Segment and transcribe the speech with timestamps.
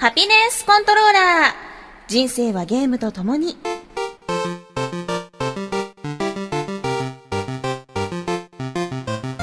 [0.00, 1.52] ハピネスコントローラー。
[2.08, 3.58] 人生はゲームと共に。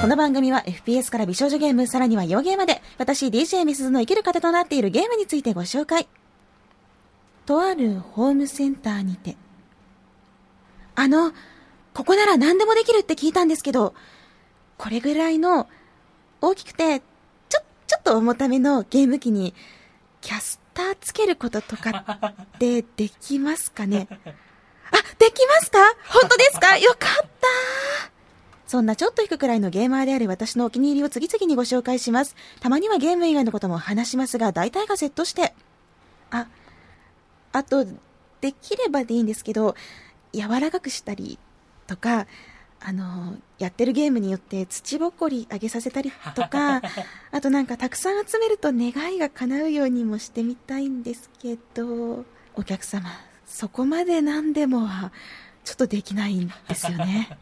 [0.02, 6.08] この番組は FPS から美少女ゲーム、さらには洋ゲーまで、私 DJ ミスズの生きる糧となっているゲームについてご紹介。
[7.46, 9.38] とあるホームセンターにて。
[10.96, 11.34] あの、
[11.94, 13.94] ここなら何でもできるって聞いたんですけど、
[14.80, 15.68] これぐらいの
[16.42, 17.02] 大きくて、
[17.48, 19.54] ちょ、ちょっと重ためのゲーム機に、
[20.28, 21.90] キャスターつけることとか
[22.54, 24.10] ってできますかね？
[24.12, 24.18] あ、
[25.18, 25.78] できますか？
[26.10, 26.76] 本当ですか？
[26.80, 27.48] よかった
[28.68, 32.36] そんなちょっと引くくらいのゲーマーである私のお気に入りを次々にご紹介します。
[32.60, 35.54] たまにはゲーム以外のことも話しますが、大体がセットして。
[36.32, 36.48] あ、
[37.54, 37.86] あと、
[38.42, 39.78] できればでいいんですけど、
[40.34, 41.40] 柔らかくしたり
[41.88, 42.28] とか、
[42.88, 46.82] あの、やってるゲームによって土ぼこりあげさせたりとか、
[47.32, 52.24] あとなんかたくさん集めると願いが叶うようにもしてみたいんですけど、
[52.56, 53.10] お客様、
[53.46, 55.12] そこまで何でもは、
[55.66, 57.38] ちょっとできないんですよね。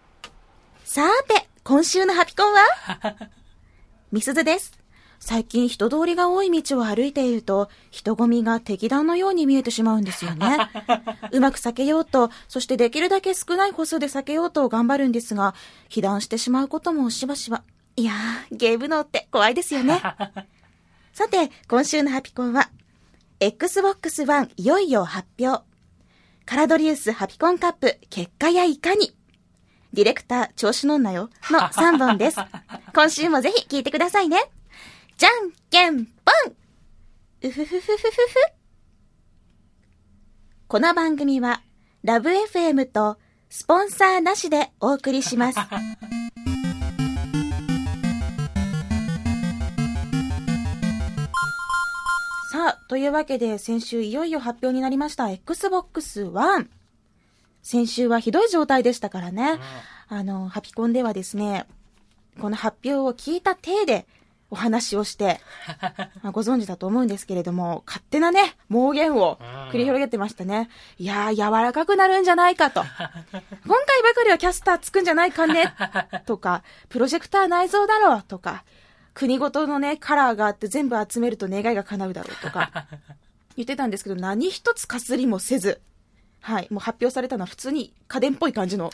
[0.84, 3.30] さーて、今週のハピコンは？
[4.12, 4.79] みすずです。
[5.20, 10.56] 最近人通りが多い道を歩いていると、人混みが敵弾のように見えてしまうんですよね。
[11.30, 15.54] うまく避けようと、そしてできるだけ少ない歩数で避けようと頑張るんですが、
[15.90, 17.62] 被弾してしまうこともしばしば。
[17.96, 20.00] いやー、ゲーム脳って怖いですよね。
[21.12, 22.70] さて、今週のハピコンは、
[23.40, 25.62] Xbox One いよいよ発表。
[26.46, 29.14] カラドリウスハピコンカップ結果やいかに
[29.92, 32.38] ディレクター調子乗んなよの3本です。
[32.94, 34.50] 今週もぜひ聞いてくださいね。
[35.20, 36.12] じゃんけんぽ
[36.48, 36.52] ん
[37.42, 38.10] うふふふふふふ。
[40.66, 41.60] この番組は、
[42.02, 43.18] ラブ FM と
[43.50, 45.56] スポンサーなしでお送りします。
[45.60, 45.68] さ
[52.54, 56.70] あ、というわけで先週いよいよ発表になりました Xbox One。
[57.60, 59.58] 先週はひどい状態でしたからね。
[60.08, 61.66] あの、ハピコンではですね、
[62.40, 64.06] この発表を聞いた体で
[64.50, 65.40] お話をして、
[66.22, 69.38] まあご存知だと思うんですけれども、勝手なね、妄言を
[69.70, 70.68] 繰り広げてましたね。
[70.98, 72.82] いやー、柔らかくなるんじゃないかと。
[73.64, 75.74] 今回ばかりはキャスターつくんじゃないかね、
[76.26, 78.64] とか、プロジェクター内蔵だろう、とか、
[79.14, 82.86] 国ごとのね、カラーがあって全部集めると願いが叶うだろうとか、
[83.56, 85.80] 言ってたんですけど、何一つかすりもせず、
[86.40, 88.90] はい、もう発表されたのは普通に家電っぽい感じの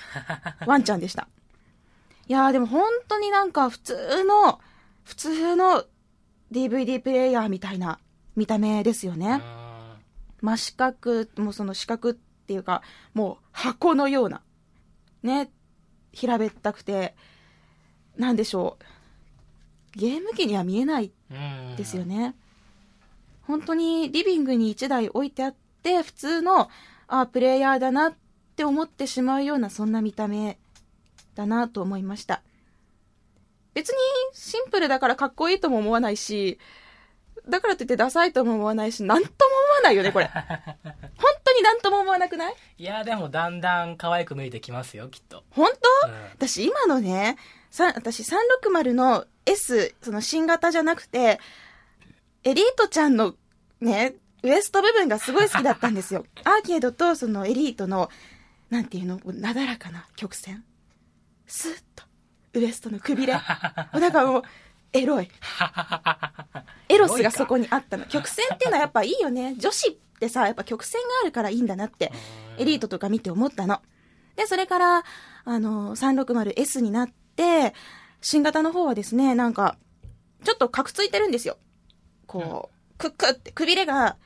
[0.66, 1.28] ワンちゃんでした。
[2.28, 4.60] いやーでも本当になんか普通の、
[5.06, 5.84] 普通の
[6.50, 8.00] DVD プレイヤーみたいな
[8.34, 9.40] 見た目ですよね。
[10.42, 12.82] 真四角、もうその四角っていうか、
[13.14, 14.42] もう箱のような、
[15.22, 15.50] ね、
[16.12, 17.14] 平べったくて、
[18.16, 18.78] なんでしょ
[19.94, 19.98] う。
[19.98, 21.12] ゲーム機には見えない
[21.76, 22.34] ですよね。
[23.42, 26.68] 本当にリビングに1台置いてあって、普通の、
[27.06, 28.14] あプレイヤーだなっ
[28.56, 30.58] て思ってしまうような、そんな見た目
[31.36, 32.42] だなと思いました。
[33.76, 33.96] 別に
[34.32, 36.58] シンプルだからかっこいいとも思わないし、
[37.46, 39.34] だからといってダサいとも思わないし、なんとも
[39.66, 40.30] 思わないよね、これ。
[40.32, 40.34] 本
[41.44, 42.54] 当になんとも思わなくない？
[42.78, 45.44] いや、でもだんだん可愛く見えてきますよ、きっと。
[45.50, 45.68] 本
[46.02, 47.36] 当、うん私今のね、
[47.70, 51.38] さ私360の S、その新型じゃなくて、
[52.44, 53.34] エリートちゃんの
[53.80, 56.24] ね、ウエスト部分がすごい好きだったんですよ。
[56.44, 58.10] アーケードとそのエリートの、
[58.70, 60.64] なんていうの、なだらかな曲線。
[61.46, 62.02] スーッと、
[62.60, 63.32] ウエストのくびれ。
[63.34, 64.42] だからもう、
[64.92, 65.28] エロい。
[66.88, 68.06] エロスがそこにあったの。
[68.06, 69.54] 曲線っていうのはやっぱいいよね。
[69.58, 72.12] 女子ってさ、やっぱ曲線があるからいいんだなって、
[72.58, 73.82] エリートとか見て思ったの。
[74.36, 75.04] で、それから、
[75.44, 77.74] あの、360S になって、
[78.20, 79.76] 新型の方はですね、なんか、
[80.44, 81.58] ちょっとカクついてるんですよ。
[82.26, 84.16] こう、クックって、くびれが、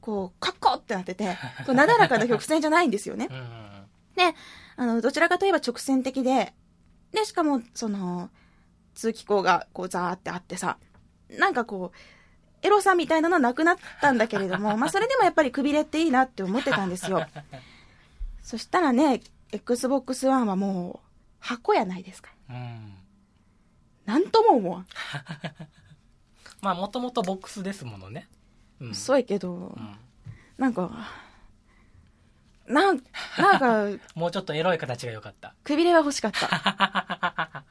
[0.00, 1.36] こう、カッコってなってて、
[1.68, 3.28] なだらかな曲線じゃないんですよね。
[3.30, 3.86] うん。
[4.16, 4.34] で、
[4.76, 6.52] あの、どちらかといえば直線的で、
[7.14, 8.30] で、しかも、その、
[8.94, 10.78] 通気口が、こう、ザーってあってさ、
[11.30, 17.26] なんかこう、エロさみたいなのはなくなったんだけれども、 まあ、それでもやっぱりくびれっていいなって思ってたんですよ。
[18.42, 19.22] そしたらね、
[19.52, 21.08] Xbox One はもう、
[21.38, 22.30] 箱やないですか。
[22.50, 22.94] うん。
[24.06, 24.86] なんとも思わん。
[26.60, 28.28] まあ、もともとボックスですものね。
[28.80, 28.94] うん。
[28.94, 29.98] そうやけどう、ん。
[30.56, 30.90] なんか、
[32.66, 33.02] なん、
[33.38, 35.54] なんか、 もうちょっとエロい形が良かった。
[35.64, 37.64] くびれは欲しかった。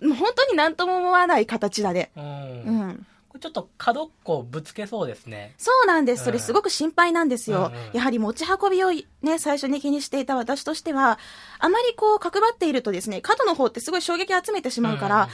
[0.06, 2.10] もう本当になんとも思わない形だね。
[2.16, 2.24] うん。
[2.24, 3.06] うん。
[3.42, 5.54] ちょっと角っこをぶつけそうですね。
[5.58, 6.20] そうなんです。
[6.20, 7.72] うんそれすごく心配なんですよ。
[7.72, 8.90] うんうんやはり持ち運びを
[9.22, 11.18] ね、最初に気にしていた私としては、
[11.58, 15.28] あまりこう角張っているとですね、角の方ってすごい衝撃集めてしまうから、うん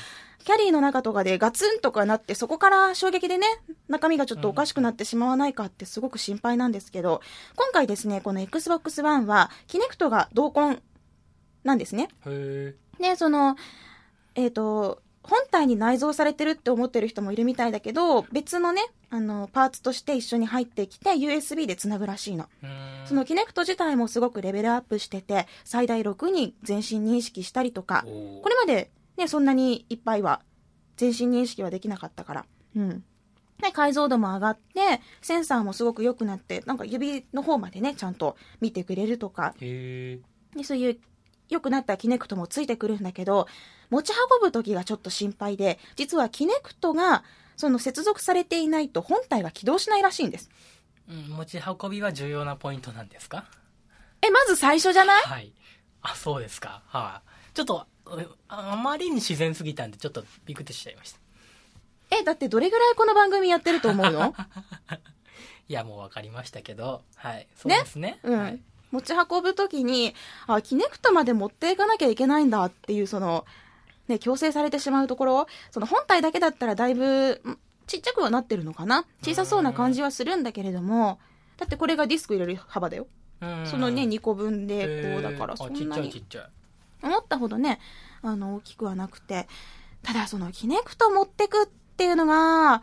[0.44, 3.46] キャリーの中とかでガツンとかなって、そこから衝撃でね、
[3.88, 7.20] 中身がちょっとおかしくなってしまわないかってすごく心配なんですけど、
[7.56, 10.80] 今回ですね、この Xbox One は、キネクトが同梱
[11.64, 12.08] なんですね。
[12.24, 13.56] で、その、
[14.36, 22.48] えっ、と、本体に内蔵されてるって思ってる人もいるみたいだけど、別のね、あの、パーツとして一緒に入ってきて、USB で繋ぐらしいの。
[23.04, 30.40] そのキネクト自体もすごくレベルアップしてて、最大6人全身認識したりとか、これまでね、そんなにいっぱいは、
[30.96, 32.46] 全身認識はできなかったから。
[32.76, 33.04] うん。
[33.62, 39.54] で、解像度も上がって、センサーもすごく良くなって、なんか指の方までね、ちゃんと見てくれるとか、
[40.64, 40.98] そういう
[41.48, 43.46] 良くなったキネクトもついてくるんだけど、
[43.90, 47.24] 持ち運ぶ時がちょっと心配で、実はキネクトが、
[47.56, 50.48] その接続されていないと本体が起動しないらしいんです。
[51.08, 53.44] うん、持ち運びは重要なポイントなんですか？
[54.22, 55.22] え、まず最初じゃない？
[55.22, 55.52] はい。
[56.02, 56.82] あ、そうですか。
[56.86, 57.22] は
[57.52, 61.18] い、ちょっと、うああまりに自然すぎたんで、ちょっとビクッとしちゃいました。
[62.16, 64.34] え、だってどれぐらいこの番組やってると思うの？
[65.68, 67.46] いや、もうわかりましたけど、はい。
[67.56, 68.20] そうですね。
[68.22, 68.38] うん。
[68.38, 68.60] はい。
[68.90, 70.14] 持ち運ぶ時に、
[70.46, 73.44] あ、キネクトまで持っていかなきゃいけないんだっていう、その、
[74.08, 79.06] ね、強制されてしまうところ、その本体だけだったらだいぶ、んちっちゃくはなってるのかな？
[79.22, 81.18] 小さそうな感じはするんだけれども、
[81.56, 83.06] だってこれがディスク入れる幅だよ。
[83.40, 83.66] うん。
[83.66, 85.88] そのね、2個分で、こうだから、そんなに。
[85.92, 86.50] ちゃいちっちゃい。
[87.02, 87.80] 思ったほどね、
[88.22, 89.48] あの、大きくはなくて、
[90.02, 92.82] ただその、キネクト持ってくっていうのが、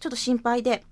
[0.00, 0.84] ちょっと心配で、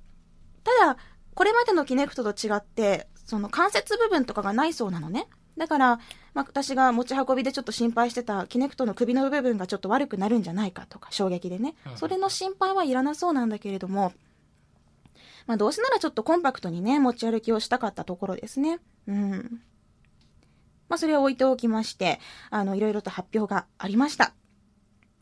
[0.64, 0.97] ただ、
[1.35, 5.29] これまでのキネクトと違って、その関節部分とかがないそうなのね。
[5.57, 5.97] だから、
[6.35, 11.95] まあ、私が持ち運びでちょっと心配してたキネクトの首の部分がちょっと悪くなるんじゃないかとか、衝撃でねう。
[11.95, 14.13] んそれの心配はいらなそうなんだけれども、
[15.47, 18.79] まあ、どうせならちょっとコンパクトにね、持ち歩きをしたかったところですね。
[19.07, 19.63] うん。
[20.89, 22.21] まあ、それを置いておきまして、
[22.51, 24.35] あの、いろいろと発表がありました。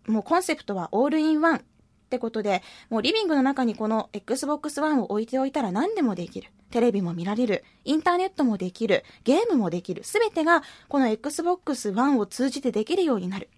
[0.06, 1.64] もうコンセプトはオールインワン
[2.10, 6.50] ってことで、もうリビングの中にこの Xbox One を置いておいたら何でもできる。
[6.72, 7.64] テレビも見られる。
[7.84, 9.04] インターネットもできる。
[9.22, 10.02] ゲームもできる。
[10.02, 13.48] すべてがこの Xbox One を通じてできるようになる。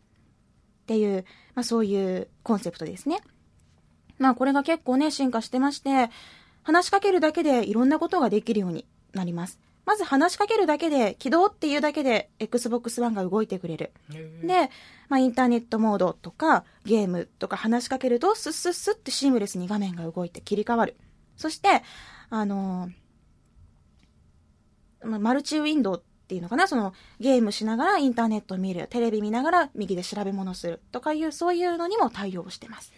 [0.82, 3.22] っていう、まあそういうコンセプトですね。
[4.18, 6.10] まあこれが結構ね、進化してまして、
[6.62, 9.58] 話しかけるだけでいろんなことができるようになります。
[9.84, 13.92] まず話しかけるだけで、起動っていうだけで Xbox One が動いてくれる。
[14.44, 14.70] で、
[15.08, 20.96] まあ、インターネットモードとかゲームとか話しかけるとスッスッスッってシームレスに画面が動いて切り替わる。
[21.36, 21.82] そして、
[22.30, 22.92] あのー
[25.04, 26.68] まあマルチウィンドウっていうのかな？
[26.68, 32.92] そのゲームしながらインターネットを見る、テレビ見ながら右で調べ物するとかいうそういうのにも対応してます。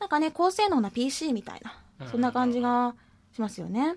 [0.00, 2.96] なんかね、高性能な PC みたいな、そんな感じが
[3.32, 3.94] しますよね。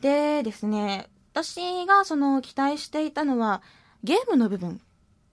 [0.00, 3.62] でですね、私がその期待していたのは
[4.04, 4.80] ゲームの部分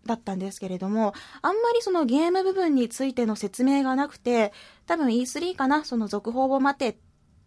[0.06, 4.53] だったんですけれども、あんまりそのゲーム部分についての説明がなくて、
[4.85, 6.95] 多分 E3 かな、その続報を待てっ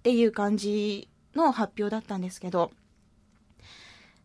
[0.02, 2.70] ていう感じの発表だったんですけど、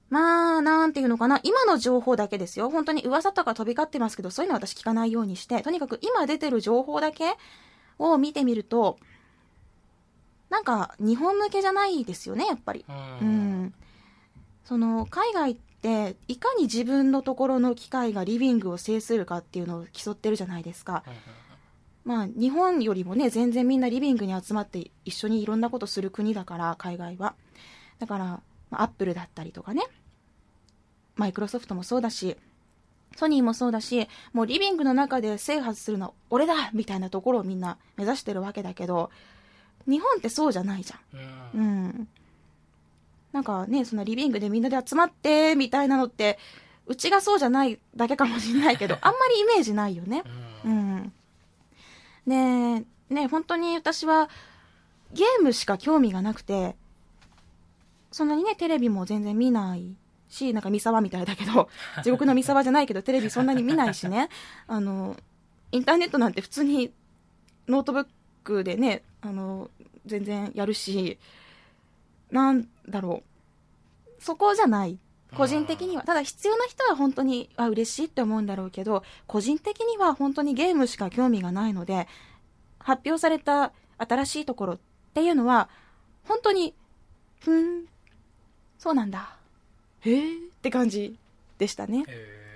[0.10, 1.40] まあ、なんていうのかな。
[1.42, 2.70] 今の情報だけですよ。
[2.70, 7.34] 本当に噂とか飛び交ってますけど、そういうの私聞かないようにして、とにかく今出てる情報だけ
[7.98, 9.00] を見てみると、
[10.54, 12.86] なんか日本向けじゃないですよね、やっぱり。
[12.88, 13.26] う。
[13.26, 13.74] うんん。
[14.64, 21.04] その、海外って、いかに自分のところの機械がリビングを制するかっていうのを競ってるじゃないですか。
[22.06, 27.34] まあ、日本よりもね、全然みんなリビングに集まって一緒にいろんなことする国だから、海外は。
[27.98, 28.26] だから、
[28.70, 29.82] まあアップルだったりとかね、
[31.16, 32.38] マイクロソフトもそうだし、
[33.16, 39.10] ソニーもそうだし、もうリビングの中で制覇するのは俺だみたいなところをみんな目指してるわけだけど、
[39.88, 41.60] 日本ってそうじゃないじゃん。
[41.60, 42.08] うん。
[43.32, 46.38] なんかね、そのリビングでみんなで集まって、みたいなのって、
[46.86, 50.24] うちがそうじゃないだけかもしれないけど、 あんまりイメージないよね。
[50.64, 51.14] ううんん。
[52.26, 54.30] ねえ、ね本当に私は、
[55.12, 56.76] ゲームしか興味がなくて、
[58.12, 59.96] そんなにね、テレビも全然見ない
[60.30, 61.70] し、なんか三沢みたいだけど、
[62.04, 64.30] 地獄の三沢じゃないけど、テレビそんなに見ないしね、
[64.68, 65.18] あの、
[65.72, 66.94] インターネットなんて普通に
[67.68, 68.08] ノートブッ
[68.44, 69.70] クでね、あの、
[70.06, 71.18] 全然やるし、
[72.32, 74.24] なんだろう。
[74.24, 74.98] そこじゃない。
[75.36, 76.04] 個人的には。
[76.04, 82.08] ただ必要な人は本当に、あ、嬉しいって思うんだろうけど、個人的には本当にゲームしか興味がないので、
[82.80, 84.80] 発表された新しいところっ
[85.14, 85.70] ていうのは、
[86.28, 86.74] 本当に、
[87.40, 87.86] ふーん、
[88.78, 89.38] そうなんだ。
[90.02, 91.18] へーって感じ
[91.58, 92.04] でしたね。
[92.08, 92.53] へた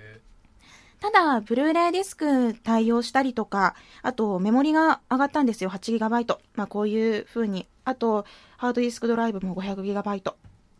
[1.08, 6.38] ただ、ブルーレイディスク対応したりとか、あとメモリが上がったんですよ、8GB。
[6.56, 7.66] まあこういう風に。
[7.86, 8.26] あと、
[8.58, 10.34] ハードディスクドライブも 500GB。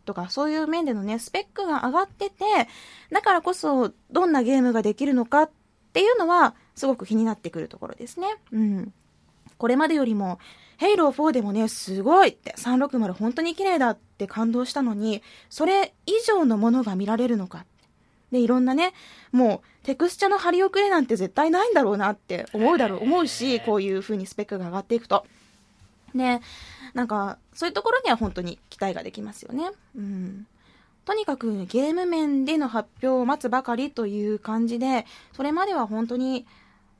[0.04, 2.44] とか、そういう面でのね、スペックが上がってて、
[3.10, 5.50] だからこそ、どんなゲームができるのかっ
[5.92, 8.26] ていうのは、すごく気になってくるところですね。
[8.52, 8.92] うん。
[9.58, 10.38] これまでよりも、
[10.78, 17.66] ヘイロー4でもね、すごいって、360本当に綺麗だって感動したのに、それ以上のものが見られるのかっ。
[18.32, 18.92] で、いろんなね、
[19.32, 25.26] もう、テクスチャの張り遅れなんて絶対ないんだろうなって思うだろう、思うし、こういう風にスペックが上がっていくと。
[26.14, 26.40] で、
[26.94, 29.70] なんか、そういうところには本当に期待ができますよね。
[29.96, 30.46] うん。
[31.04, 36.46] とにかくゲーム面での発表を待つばかりという感じで、それまでは本当に、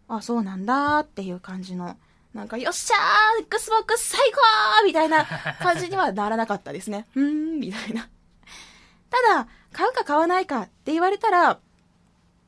[0.09, 1.97] あ、そうなんだっていう感じの、
[2.33, 5.27] なんか、よっしゃー !Xbox 最高みたいな
[5.61, 7.07] 感じにはならなかったですね。
[7.15, 8.09] うーん、みたいな。
[9.11, 11.59] ただ、買うか買わないかって言われたら、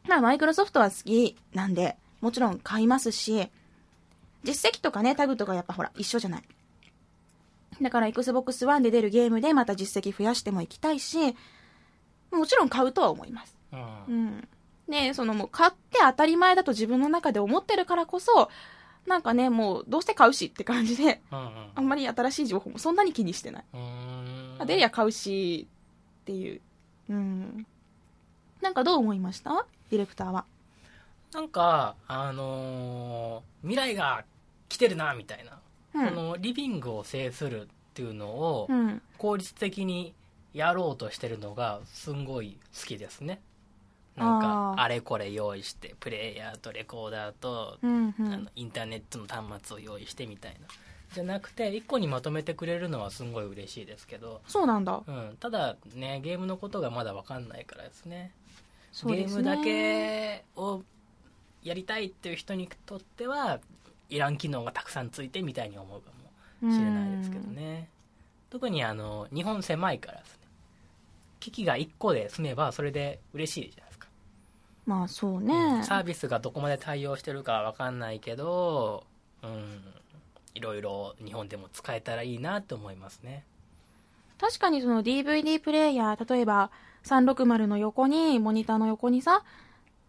[0.09, 3.49] まあ、マイクロソフトは好きなんで、もちろん買いますし、
[4.43, 6.43] 実績とかね、タグとかやっぱほら、一緒じゃない。
[7.81, 11.37] だから Xbox One で出るゲームでまた実績増やしてもいきたいし、
[12.31, 13.57] もちろん買うとは思います。
[13.73, 14.49] うんうん。
[14.89, 18.51] ねそのもう買って当たり前だと自分の中で思ってるからこそ、
[19.07, 23.65] なんかね、もうどうせ買うしって感じで、あんまり新しい情報もそんなに気にしてない。
[23.73, 25.67] あ出りゃ買うし、
[26.31, 26.61] っていう。
[27.09, 27.67] うん。
[28.61, 29.67] なんかどう思いました？
[29.91, 30.45] ディレクターは。
[31.33, 34.25] なんかあのー未来が
[34.69, 35.59] 来てるなみたいな、
[35.95, 36.09] うん。
[36.09, 39.03] このリビングを制するっていうのをうん。
[39.19, 40.15] 効率的に
[40.55, 43.41] やろうとしてるのがすんごい好きですね
[44.17, 48.07] なんあかーあれこれ用意してプレイヤーとレコーダーと、うん。
[48.09, 48.51] うあんの。
[48.55, 50.69] インターネットの端末を用意してみたいな
[51.13, 55.03] じゃなくて1個にまとめてくれるのはすんごい嬉しいですけど、そうなんだ。
[55.07, 58.33] うん、ただねゲームのことがまだ分かんないからですね。
[59.07, 60.83] ゲームだけを
[61.63, 63.61] やりたいっていう人にとっては
[64.09, 66.11] いらん機能がたくさんついてみたいに思うか
[66.63, 67.89] もしれないですけどね。
[68.51, 70.41] 特にあの日本狭いからですね
[71.39, 74.09] 機器が1個で済めばそれで嬉しいじゃないですか、
[74.87, 75.85] まあそううねん。
[75.85, 79.05] サービスがどこまで対応してるかわかんないけど
[79.43, 79.83] うん
[80.55, 83.45] いろいろ日本でも使えたらいいなって思いますね
[84.39, 86.71] 確かにその DVD プレイヤー、例えば
[87.05, 89.43] 360の横に、モニターの横にさ、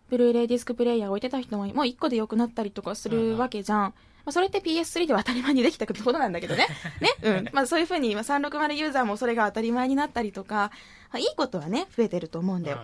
[0.10, 3.80] ブルーレイディスクプレイヤー置いてた人ももう1個で良くなったりとかするわけじゃん。
[3.80, 3.94] ま
[4.26, 6.68] あ、それって PS3 では当たり前にできたことなんだけどね。
[7.02, 7.10] ね？
[7.24, 7.50] うん。
[7.54, 10.72] まあそういうふうに今360ユーザーもそれが当たり前になったりとか、
[11.12, 12.80] まあ、いいことはね、増えてると思うんだよ。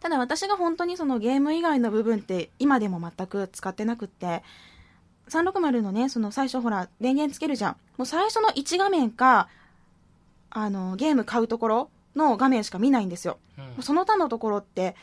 [0.00, 4.42] ただ私が本当にそのゲーム以外の部分って今でも全く使ってなくって、
[5.30, 7.76] 360のね、その最初ほら電源つけるじゃん。
[7.96, 9.48] もう最初の1画面か、
[10.50, 13.38] あの、ゲーム買うところの画面しか見ないんですよ。
[13.58, 14.96] うんうんその他のところって、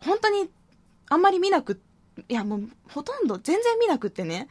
[0.00, 0.50] 本当に
[1.08, 1.76] あんまり見なくっ
[2.28, 4.48] いやもうほとんど全然見なくってね、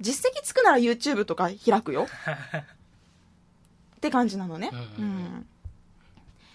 [0.00, 2.06] 実績つくなら YouTube とか開くよ。
[3.96, 4.70] って感じなのね。
[4.72, 5.46] うんうんうん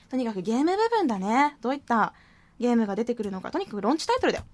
[0.10, 1.58] とにかくゲーム部分だね。
[1.62, 2.14] どういった
[2.60, 3.50] ゲームが出てくるのか。
[3.50, 4.46] とにかくローンチタイトルだよ。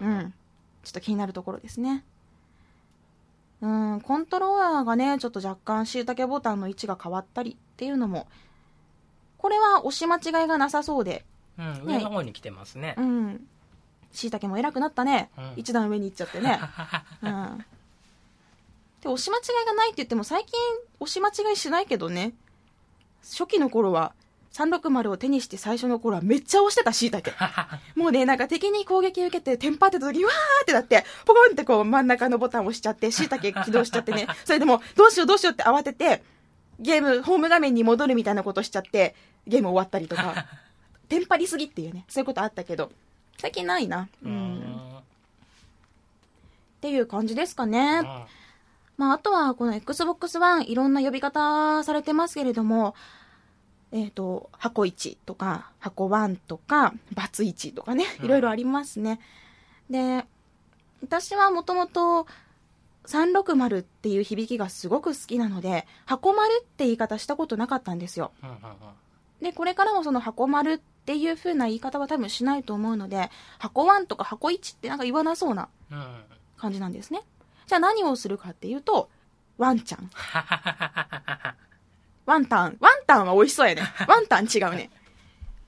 [0.00, 0.34] ううんん。
[0.84, 2.04] ちょっと気になるところですね。
[3.60, 8.26] うん、コントローラーがね、ちょっと若干椎茸ボタンの位置が変わったりっていうのも、
[9.38, 11.24] これは押し間違いがなさそうで、
[11.58, 13.46] うん、上の方に来てますねう、ん。
[14.12, 15.30] 椎茸も偉くなったね。
[15.36, 16.60] うん一段上に行っちゃってね。
[17.22, 17.64] うん。
[19.00, 20.58] で、押し間違いがないって言っても最近
[21.00, 22.32] 押し間違いしないけどね。
[23.22, 24.14] 初期の頃は、
[24.54, 27.32] 360を手にして最初の頃はめっちゃ押してた椎茸。
[27.96, 34.28] もうね、なんか敵に攻撃受けてテンパってた時にわーってなって、ポコンってこう真ん中のボタンを押しちゃって、椎茸起動しちゃってね。
[34.46, 36.22] それでもうどうしようどうしようって慌てて、
[36.78, 39.16] ゲーム、ホーム画面に戻るみたいなことしちゃって、
[39.48, 40.46] ゲーム終わったりとか、
[41.08, 42.92] テンパりすぎっていうね、そういうことあったけど、
[43.38, 44.08] 最近ないな。
[44.22, 44.28] う。
[44.28, 48.02] うんんっていう感じですかね。
[48.96, 52.94] まあ、あとは、この Xbox One、いろんな呼び方されてますけれども、
[53.94, 59.20] えっ、と、箱1とか、箱1とか、バツ1とかね、うんいろいろありますね。
[59.88, 60.26] で、
[61.00, 62.26] 私はもともと、
[63.06, 68.32] 360っていう響きがすごく好きなので、箱丸って言い方したことなかったんですよ。
[69.40, 76.04] で、これからもその箱丸っていう風な言い方は多分しないと思うので、箱1とか箱1ってなんか言わなそうなうん
[76.56, 77.20] 感じなんですね。
[77.66, 79.08] じゃあ何をするかっていうと、
[79.56, 80.10] ワンちゃん。
[82.26, 82.76] ワンタン。
[82.80, 83.82] ワンタンは美味しそうやね。
[84.08, 84.90] ワンタン違うね。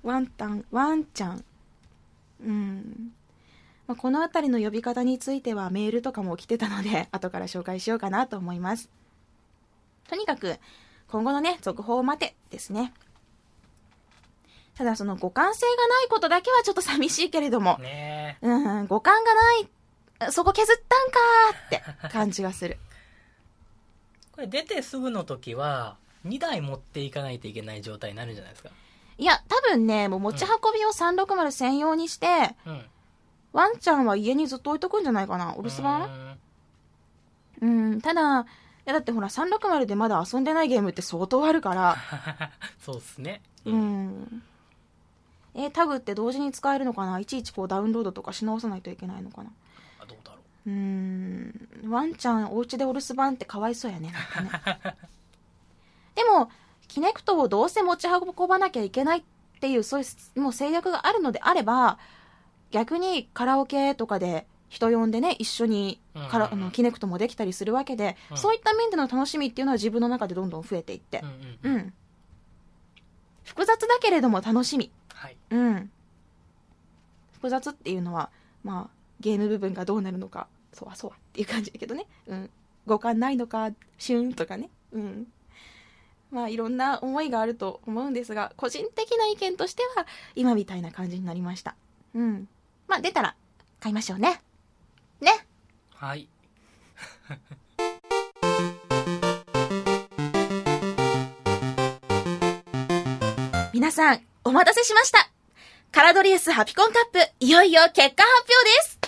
[0.03, 1.45] ワンタン、ワンちゃん。
[2.41, 3.13] うん。
[3.87, 8.89] まあ、このあたりの呼び方についてはメールとかも来てたので、 後から紹介しようかなと思います。
[10.09, 10.59] とにかく、
[11.09, 12.93] 今後のね、続報を待てですね。
[14.77, 22.79] ただその互換性がないことだけはちょっと寂しいけれども、ねうん、互換がない、そこ削ったんかーって感じがする。
[24.33, 25.97] これ出てすぐの時は
[26.29, 28.71] 2台持っていかないといけない状態になるんじゃないですか？
[29.19, 32.27] いや、多分ね、もう持ち運びを360専用にして、
[32.67, 32.85] うん。
[33.53, 35.55] ワンちゃんは家にずっと置いとくんじゃないかな？
[35.57, 36.03] お留守番？
[36.03, 37.93] うーん。
[37.93, 38.45] うん、ただ、い
[38.85, 41.97] やだってほら、360でまだ遊んでないゲームって相当あるから、
[42.85, 43.41] そうっすね。
[43.65, 44.43] うん。
[45.55, 47.19] え、タグって同時に使えるのかな？
[47.19, 49.51] いちいちこうダウンロードとかし直さないといけないのかな？
[50.01, 51.91] あどうだろうーん。
[51.91, 54.13] ワンちゃんお家でお留守番ってかわいそうやね。
[54.13, 54.97] なんかね
[56.17, 56.51] でも、
[56.89, 59.23] キネクトをどうせ持ち運ばなきゃいけないっ
[59.61, 60.07] ていう、そうい
[60.37, 61.99] うもう制約があるのであれば、
[62.71, 71.27] 逆にカラオケとかで人呼んでね、一緒にカラ、うんうんうんあのキネクトもできたりするわけで、うんそういった面での楽しみっていうのは自分の中でどんどん増えていってう、
[71.65, 71.95] うんうんうん。
[73.45, 74.91] 複雑だけれども楽しみ。
[75.13, 75.91] はいうん。
[77.35, 78.31] 複雑っていうのは、
[78.65, 82.07] まあ、ゲーム部分がどうなるのか、そわそわっていう感じだけどね。
[82.27, 82.51] うん。
[82.87, 84.71] 五感ないのか、シュンとかね。
[84.93, 85.27] うん。
[86.31, 91.75] まあ、いろんな思いがあると思うんですが、個人的な意見としては、今みたいな感じになりました。
[92.15, 92.49] うん。
[92.89, 93.37] まあ、出たら、
[93.81, 94.43] 買いましょうね。
[95.21, 95.47] ね。
[95.95, 96.29] はい
[103.73, 105.31] 皆さん、お待たせしました。
[105.93, 108.99] カラドリエスハピコンカップ、いよいよ結果発表です。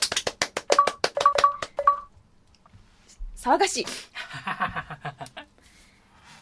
[3.49, 3.87] 騒がしい。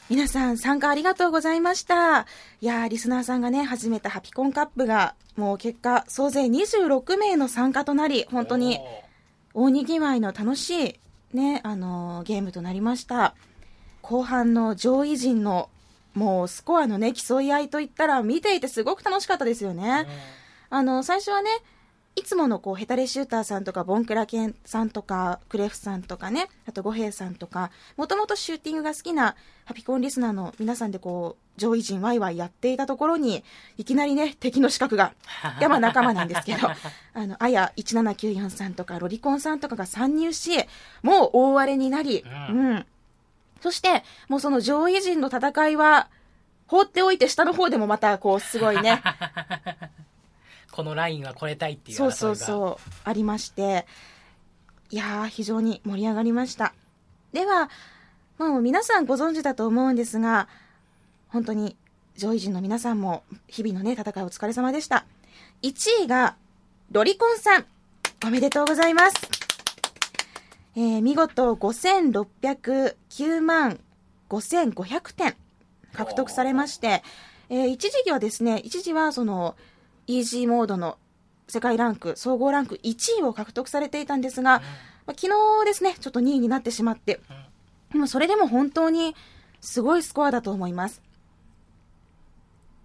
[0.09, 2.27] 皆さん参加ありがとうございました。
[2.61, 8.79] いやー、リスナーさんがね、始めたハピコンカップが、もう結果、総勢26名の参加となり、本当に
[9.53, 11.01] 大にぎわいの楽し
[11.33, 13.35] い、ね、あのーゲームとなりました。
[14.01, 15.71] 後半の上位陣の、
[16.15, 20.07] もうスコアのね、競い合いといったら、見ていてすごく楽しかったですよね。
[20.71, 21.51] あの、最初はね、
[22.17, 33.45] いつものこう、ヘタレシューターさんとか、ボンクラケンさんとか、クレフさんとかね、あとゴヘイさんとか、もともとシューティングが好きなハピコンリスナーの皆さんでこう、上位陣ワイワイやっていたところに、
[33.77, 35.13] いきなりね、敵の資格が、
[35.61, 36.69] いやまあ仲間なんですけど、
[37.13, 40.57] あの、あや1794さんとか、ロリコンさんとかが参入し、
[41.03, 42.87] もう大荒れになり、ううん。
[43.61, 46.09] そして、もうその上位陣の戦いは、
[46.67, 49.03] 放っておいて下の方でもまたこう、すごいね、
[50.77, 53.87] このラインは超えたいっていうそうそううそう、ありまして、
[54.91, 56.75] いやー、非常に盛り上がりました。
[57.33, 57.71] では、
[58.37, 60.49] もう皆さんご存知だと思うんですが、
[61.29, 61.79] 本当に
[62.19, 65.07] 上位陣の皆さんも日々のね、戦いお疲れ様でした。
[65.63, 66.37] 1位が、
[66.91, 67.65] ロリコンさん。
[68.27, 69.17] おめでとうございます。
[70.77, 73.81] えー見事5609万
[74.29, 75.35] 5500点
[75.95, 77.03] 獲得されまして、
[77.49, 79.57] えー一時期はですね、一時はその、
[80.07, 80.99] イージーモードの
[81.49, 84.61] 世界ランク、総合ランク1位を獲得されていたんですが、
[85.07, 87.21] まあ昨日ですね、ちょっと2位になってしまって、
[87.93, 89.15] でもそれでも本当に
[89.61, 91.03] すごいスコアだと思います。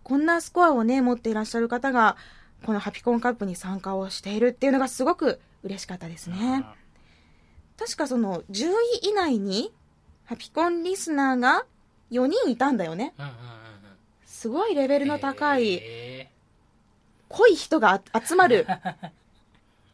[0.04, 2.18] こんなスコアをね、持っていらっしゃる方が、
[2.66, 6.66] このハピコンカップに参加をしているっていうのがすごく嬉しかったですね。
[7.80, 8.70] 確かその10
[9.04, 9.72] 位以内に、
[10.26, 11.66] ハピコンリスナーが
[12.12, 13.14] 4人いたんだよね。
[14.26, 15.80] すごいレベルの高い、へ
[17.32, 18.68] 濃い人が集まる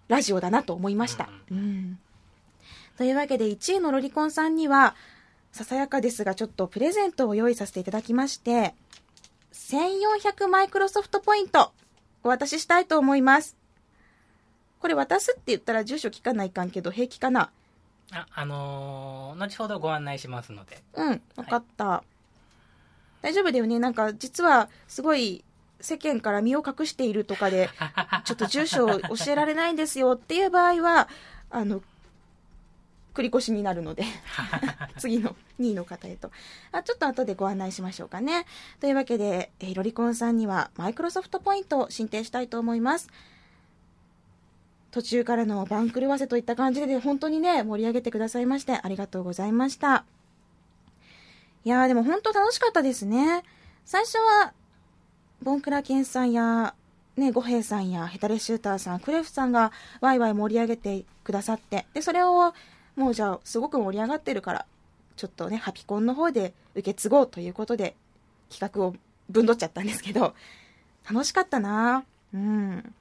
[0.07, 1.29] ラジオだなと思いました。
[1.51, 1.99] うん。
[2.97, 4.95] というわけで1位のロリコンさんには、
[5.51, 8.73] ささやかですがちょっとプレゼントを用意させていただきまして、
[9.53, 11.71] 1400マイクロソフトポイント
[12.23, 13.55] お渡ししたいと思います。
[14.79, 17.49] これ渡すって言ったら住所聞かないかんけど平気かな？
[18.11, 22.03] ーああのー後ほどご案内しますのでうん、わかった。
[23.21, 23.79] 大丈夫だよね。
[23.79, 25.43] なんか、実は、すごい、
[25.79, 27.69] 世間から身を隠しているとかで、
[28.25, 31.07] ちょっと住所を教えられないんですよっていう場合は、
[31.49, 31.81] あの、
[33.13, 34.03] 繰り越しになるので、
[34.99, 36.31] 次の2位の方へと。
[36.71, 38.45] あちょっと後でご案内しましょうかね。
[38.79, 43.09] というわけで、えーロリコンさんには、マイクロソフトポイントを申請したいと思います。
[44.91, 50.05] 途中からの番狂わせといった感じで、本当にね、盛り上げてくださいまして、ありがとうございました。
[51.65, 53.43] いやーでも本当楽しかったですね。
[53.83, 54.53] 最初は、
[55.41, 56.73] ボンクラケンさんや、
[57.15, 59.71] ね、ゴヘイさんや、ヘタレシューターさん、クレフさんが
[60.01, 62.53] ワイワイ盛り上げてくださって、で、それを、
[62.95, 64.65] もうじゃあ、すごく盛り上がってるから、
[65.15, 67.95] ちょっとね、ハピコンの方で受け継ごうということで、
[68.49, 68.95] 企画を
[69.29, 70.33] ぶんどっちゃったんですけど、
[71.09, 72.93] 楽しかったなうん。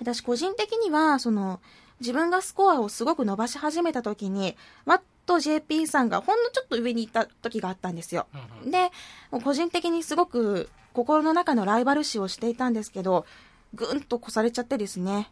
[0.00, 1.60] 私個人的には、その、
[2.00, 8.26] 自分がスコアをすごく伸ばし始めた時に、わっと JP さんがほんのちょっと上に行った時があったんですよ。
[8.34, 8.90] うんうんで、
[9.30, 13.26] 個人的にすごく心の中のライバル視をしていたんですけど、
[13.74, 15.30] ぐんと越されちゃってですね。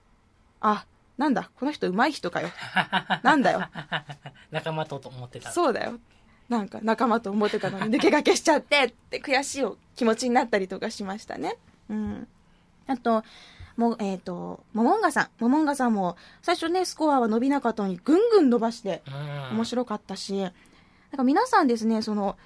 [0.60, 0.86] あ、
[1.18, 2.48] なんだ、この人上手い人かよ。
[3.22, 3.68] なんだよ。
[4.50, 5.98] 仲間と思ってたそうだよ。
[6.48, 11.56] なんか仲間と思ってたのに抜け駆けしちゃってって悔しい気持ちになったりとかしましたね。
[11.88, 12.28] うん。
[12.86, 13.22] あと、
[13.80, 15.28] もう、えっ、と、モモンガさん。
[15.38, 20.52] モモンガさんも、最初ね、スコアは伸びなかったのに、ぐんぐん伸ばして、うん面白かったし、なん
[21.16, 22.36] か皆さんですね、その、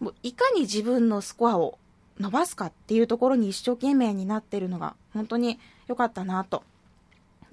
[0.00, 1.78] もういかに自分のスコアを
[2.20, 5.58] 伸ばすかっていうところに一生懸命になってるのが、本当に
[5.88, 6.62] 良かったなと。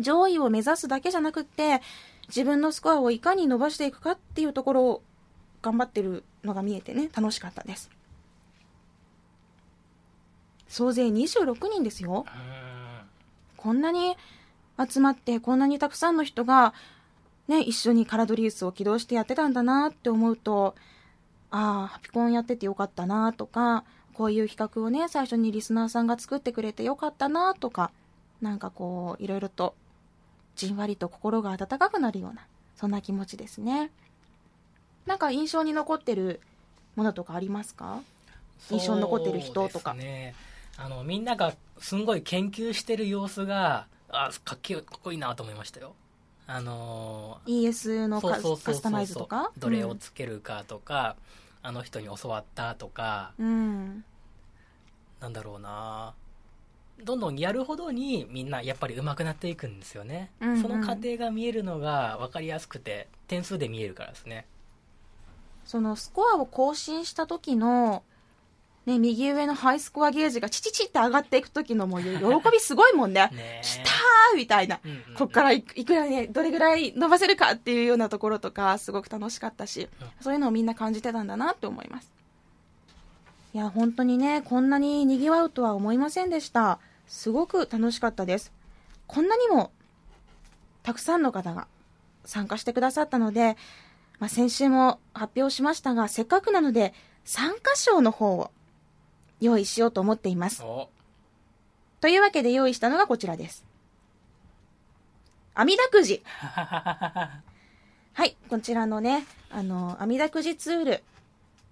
[0.01, 1.81] 上位を目指すだけじゃなくって、
[2.27, 5.01] 自分のスコアをいかに伸ばしていくかっていうところを
[5.61, 7.89] 頑張ってるのが見えてね、楽しかったです。
[10.73, 12.25] 総勢26人ですよ。
[13.63, 14.17] こんなに
[14.77, 16.73] 集まって、こんなにたくさんの人が、
[17.47, 20.75] ね、一緒にカラドリウスを起動してやってたんだなって思うと、
[21.49, 27.91] ああ、ハピコンやっててよかったなとか、こういう企画をね、最初にリスナーさんが作ってくれてよかったなとか、
[28.41, 29.75] なんかこう、いろいろと、
[30.57, 32.45] じんわりと心が温かくなるような、
[32.75, 33.91] そんな気持ちですね。
[35.05, 36.41] なんか印象に残ってる
[36.95, 38.01] ものとかありますか？
[38.69, 39.91] 印象に残ってる人とか。
[39.91, 40.35] そうですね。
[40.77, 45.95] あのみんながすんごい研究してる様子があかっけえかっこいいなと思いましたよ。
[46.45, 49.51] あの ES のカスタマイズとか？
[49.57, 51.15] どれをつけるかとか、
[51.61, 54.03] あの人に教わったとかうん。
[55.21, 56.13] なんだろうな。
[57.03, 60.61] どんどんやるほどにみんなやっぱり上手くなっていくんですよね、うんうん。
[60.61, 64.45] その過程が見えるのが分かりやすくて点数で見えるからですね。
[65.65, 68.03] そのスコアを更新した時の、
[68.85, 72.09] ね、右上のハイスコアゲージがチチチって上がっていく時のもう 喜
[72.51, 73.29] びすごいもんね。
[73.31, 74.79] ねきたーみたいな。
[74.83, 82.11] うんうんうんこっからいくいくらね、どれぐらい伸ばせるかっていうようなところとか、すごく楽しかったし、うんそういうのをみんな感じてたんだなって思います。
[83.53, 86.79] いや、本当にね、こんなに賑わうとは思いませんでした。
[87.07, 88.51] すごく楽しかったです。
[89.07, 89.71] こんなにも、
[90.81, 91.67] たくさんの方が
[92.25, 93.55] 参加してくださったので、
[94.19, 96.93] まあ、先週も発表しましたが、せっかくなので、
[97.25, 98.51] 参加賞の方を
[99.43, 100.63] 用意しようと思っています。
[100.63, 100.89] お
[101.99, 103.65] というわけで用意したのがこちらです。
[105.53, 106.23] 網だくじ。
[106.29, 107.41] は
[108.25, 111.03] い、こちらのね、あの、網だくじツール、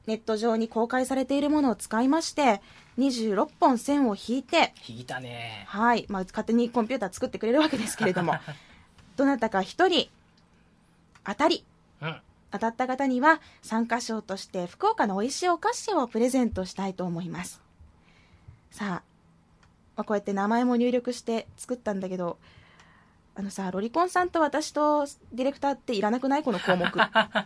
[0.05, 2.61] ネット上に公開されているものを使いまして、
[2.97, 8.35] 26本線を引いて、引いたねはい、まあ、勝手にコンピューター作ってくれるわけですけれども、
[9.15, 10.09] どなたか一人、
[11.23, 11.65] 当たり、
[12.01, 17.60] うん当たった方には参加賞として福岡の美味しいお菓子をプレゼントしたいと思います
[18.71, 19.01] さあ、ま
[19.97, 22.37] あ、こうやって名前も入力して作ったんだけど
[23.35, 26.43] あのさロリコンさんと私とディレクターっていらなくない？
[26.43, 26.85] この項目。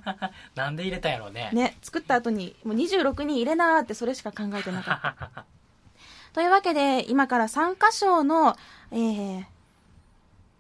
[0.56, 1.50] なんで入れたんやろうね。
[1.54, 5.46] ね作った後にもう26人入れなーってそれしか考えてなかった。
[6.34, 8.58] というわけで今から参加賞の、
[8.92, 9.46] えー、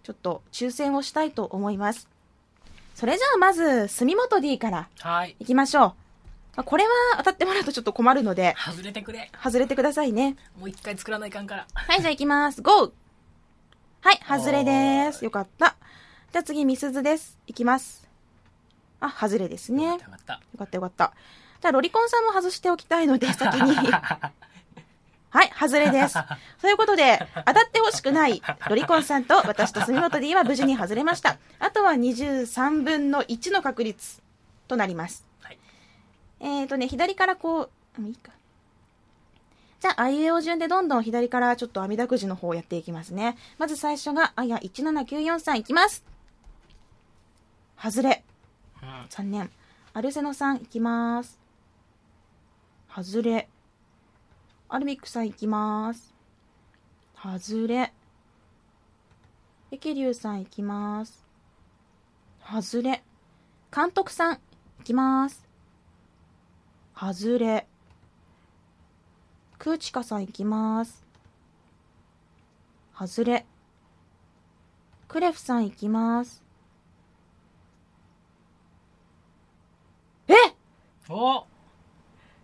[0.04, 2.08] ちょっと抽選をしたいと思います。
[2.94, 5.36] それじゃあまず住本 D からはい。
[5.40, 5.94] いきましょう。
[6.56, 10.36] まあこれは当たってもらうとちょっと困るので、外れてくれ外れてくださいね。
[10.60, 12.62] もう一回作らないかんからはい、じゃあ行きます。
[12.62, 12.94] GO!
[14.02, 15.26] はい、外れです。
[15.26, 15.76] よかった。
[16.32, 17.40] じゃあ次、みすずです。
[17.48, 18.08] 行きます。
[19.00, 19.84] あ、外れですね。
[19.86, 21.14] よよかったかったよかった。
[21.62, 23.76] じゃあ、ロリコンさんも外しておきたいので、 先に。
[23.76, 26.18] はい、外れです。
[26.62, 31.38] ということで、当たってほしくない、ロリコンさんと私と住本 D は無事に外れました。
[31.60, 34.22] あとは23分の1の確率
[34.68, 35.26] となります。
[36.40, 37.70] はいえーとね、左からこう、
[38.00, 38.32] うんいいか。
[39.80, 43.38] じゃあ、あいうえお順でどんどん左からちょっと網だくじの方をやっていきますね。
[43.58, 46.04] まず最初が、あや17943いきます。
[47.78, 48.24] 外れ。
[48.82, 49.52] うん残念。
[49.94, 51.40] アルセノさんいきます。
[52.90, 53.48] 外れ。
[54.70, 56.14] アルミックさんいきます。
[57.16, 57.94] 外れ。
[59.72, 61.26] エケリュウさんいきます。
[62.42, 63.04] 外れ。
[63.74, 65.45] 監督さんいきます。
[66.96, 67.68] 外れ。
[69.58, 71.04] クーチカさんいきます。
[72.98, 73.46] 外れ。
[75.08, 76.44] クレフさんいきます。
[80.28, 80.34] え
[81.10, 81.46] お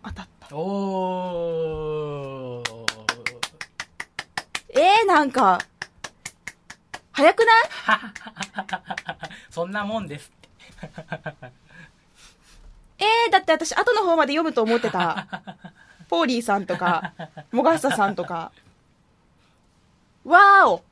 [0.04, 0.56] 当たった。
[0.56, 2.82] おー
[4.74, 5.58] えー、なんか、
[7.12, 7.64] 早くない？
[9.50, 10.32] そんなもんです
[13.02, 15.26] えー、だって私後の方まで読むと思ってた。
[16.08, 17.12] ポーリーさんとか、
[17.50, 18.52] モガッサさんとか。
[20.24, 20.84] わーお。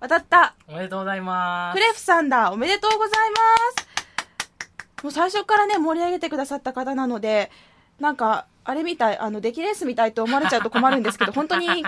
[0.00, 0.54] 当たった。
[0.66, 1.74] おめでとうございます。
[1.74, 2.50] クレフさんだ。
[2.50, 3.36] おめでとうございま
[3.82, 5.04] す。
[5.04, 7.52] もう最初からね、盛り上げてくださった方なので、
[8.00, 11.84] なんか、あれみたい、あの、出来レースみたいと思われちゃうと困るんですけど、 本当に、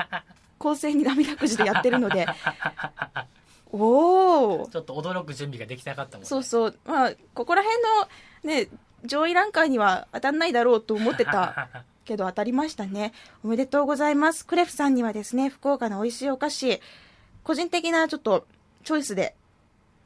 [0.58, 2.26] 構成に涙くじでやってるので、
[3.72, 6.28] おおちょっと驚く準備ができなかったもんね。
[6.28, 8.08] そうそう、まあ、ここら辺の
[8.44, 8.68] ね、
[9.04, 11.68] 上位ランカーには当たんないだろうと思ってた
[12.04, 13.12] けど当たりましたね。
[13.42, 14.44] おめでとうございます。
[14.46, 16.80] クレフさんにはですね、福岡の美味しいお菓子、
[17.42, 18.46] 個人的なちょっと
[18.84, 19.34] チョイスで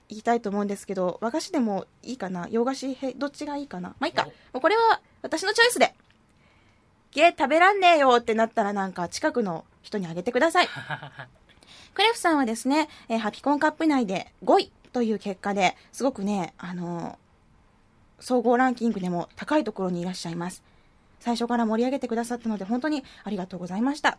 [0.09, 2.47] 言いたいと思うんですけど、和菓子でもいいかな？
[2.51, 3.91] 洋菓子へ、どっちがいいかな？
[3.99, 4.25] まあいいか。
[4.25, 5.95] もうこれは私のチョイスで。
[7.11, 10.69] ゲー食べらんねえよってなったらなんか近くの人にあげてください。
[11.95, 17.28] クレフさんはですね、えーハピコンカップ内で5位という結果ですごくね、あのー
[18.21, 20.63] 総合ランキングでも高いところにいらっしゃいます。
[21.21, 24.19] 最初から盛り上げてくださったので本当にありがとうございました。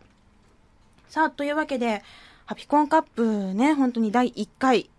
[1.08, 2.02] さあ、というわけで、
[2.46, 4.90] ハピコンカップね、本当に第1回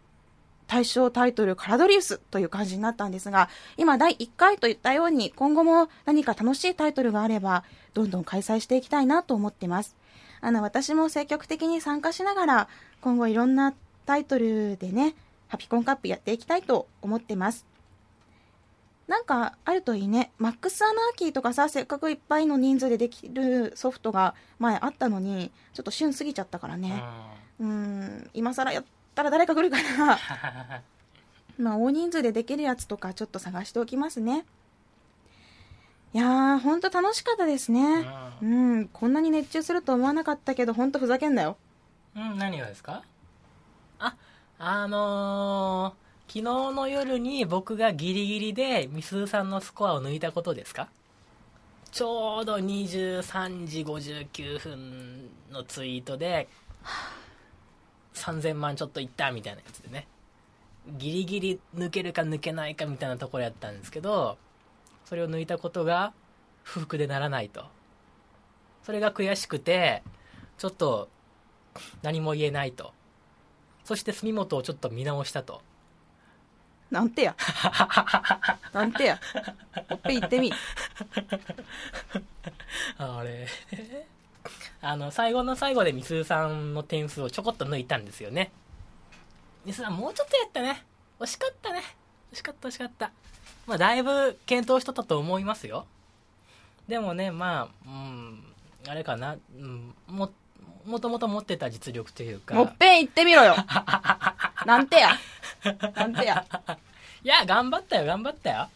[0.67, 9.97] 対象タイトルカラドリウスという感じになったんですが、今第1回といったように今後も何か楽しいタイトルがあれば、どんどん開催していきたいなと思ってます。
[10.39, 12.67] あの、私も積極的に参加しながら、
[13.01, 13.73] 今後いろんな
[14.05, 15.13] タイトルでね、
[15.49, 17.65] ハピコンカップやっていきたいと思ってます。
[19.07, 20.31] なんかあるといいね。
[20.37, 27.03] マックスアナーキーとかさ、せっかくいっぱいの人数でできるソフトが前あったのに、ちょっと旬過ぎちゃったからね。
[27.59, 28.83] うーん、今更やっ
[29.13, 30.17] たら誰か来るかな。
[31.59, 34.45] まあ、大人数でできるやつとかちょっと探しておきますね。
[36.13, 38.05] いやー、ほんと楽しかったですね。
[38.41, 41.57] うん、こんなに熱中すると思わなかったけど、ほんとふざけんなよ。
[42.15, 43.03] うん、何がですか？
[43.99, 44.15] あ、
[44.57, 50.87] あのー、昨日の夜に僕がギリギリでみすーさんのスコアを抜いたことですか？
[51.91, 56.47] ちょうど23時59分のツイートで、
[58.13, 60.07] 3000万ちょっといったみたいなやつでね。
[60.97, 64.37] ギリギリ抜けるか抜けないかみたいなところやったんですけど、
[65.03, 66.13] それを抜いたことが
[66.63, 67.65] 不服でならないと。
[68.83, 70.01] それが悔しくて、
[70.57, 71.09] ちょっと
[72.03, 72.93] 何も言えないと。
[73.83, 75.61] そして住本をちょっと見直したと。
[76.91, 77.35] なんてや。
[78.73, 79.19] なんてや。
[79.89, 80.51] おっぺ行ってみ。
[82.97, 83.47] あれ。
[84.81, 88.51] あの、最後の最後でみすーさんの点数をちょこっと抜いたんですよね。
[89.65, 90.83] みすーさんもうちょっとやったね。
[91.19, 91.81] 惜しかったね。
[92.33, 93.11] 惜しかった惜しかった。
[93.65, 95.85] まあ、だいぶ検討しとったと思いますよ。
[96.89, 98.43] でもね、まあ、うん、
[98.87, 100.29] あれかな、うん、も、
[100.85, 102.55] もともと持ってた実力というか。
[102.55, 103.55] もっぺん行ってみろよ。
[104.65, 105.11] なんてや。
[105.95, 106.45] なんてや。
[107.23, 108.69] いや、頑張ったよ、頑張ったよ。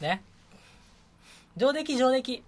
[0.00, 0.22] ね。
[1.56, 2.32] 上出来、上出来。
[2.34, 2.42] い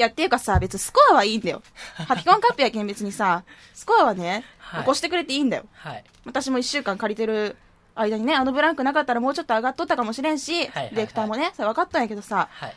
[0.00, 1.62] や、っていうかさ、別にスコアはいいんだよ。
[2.06, 3.42] ハピコンカップやけん別にさ、
[3.74, 5.64] スコアはね、はい起こしてくれていいんだよ。
[5.74, 6.04] はい。
[6.24, 7.56] 私も一週間借りてる
[7.94, 12.76] 間にね、あのブランクなかったらもうちょっと上がっとったかもしれんし、はいはいディレクターもね、それ分かったんやけどさ、はい。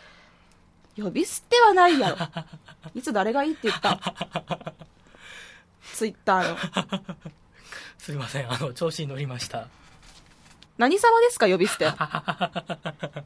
[1.02, 2.18] 呼び捨てはないやろ。
[2.96, 4.00] いつ誰がいいって言った？
[5.94, 6.58] ツイッターの。
[8.00, 9.68] すみません、あの、調子に乗りました。
[10.82, 11.86] 何様ですか、呼び捨て。
[11.94, 13.22] あ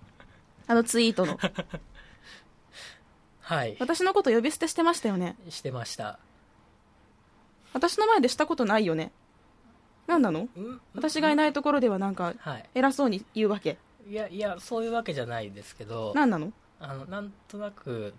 [0.68, 1.40] のツイートの。
[3.40, 3.78] はい。
[3.80, 5.38] 私のこと呼び捨てしてましたよね。
[5.48, 6.20] してました。
[7.72, 9.14] 私の前でしたことないよね。
[10.06, 10.42] 何なの？
[10.42, 10.50] ん？
[10.96, 12.70] 私がいないところではなんか、はい。
[12.76, 13.78] 偉そうに言うわけ。
[14.06, 16.52] いや、いや、そういうわけじゃないですけど、何なの？
[16.82, 18.14] あの、なんとなく、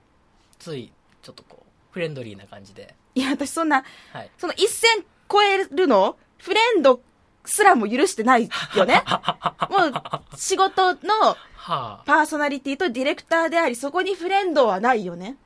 [0.59, 4.31] つい、ちょっとこう、フレンドリーな感じで、いや、私そんな、はい。
[4.39, 6.17] その一線超えるの？
[6.39, 7.03] フレンド
[7.47, 9.03] すらも許してないよね。
[9.71, 15.37] もう、仕事のはあ、パーソナリティとディレクターであり、そこにフレンドはないよね。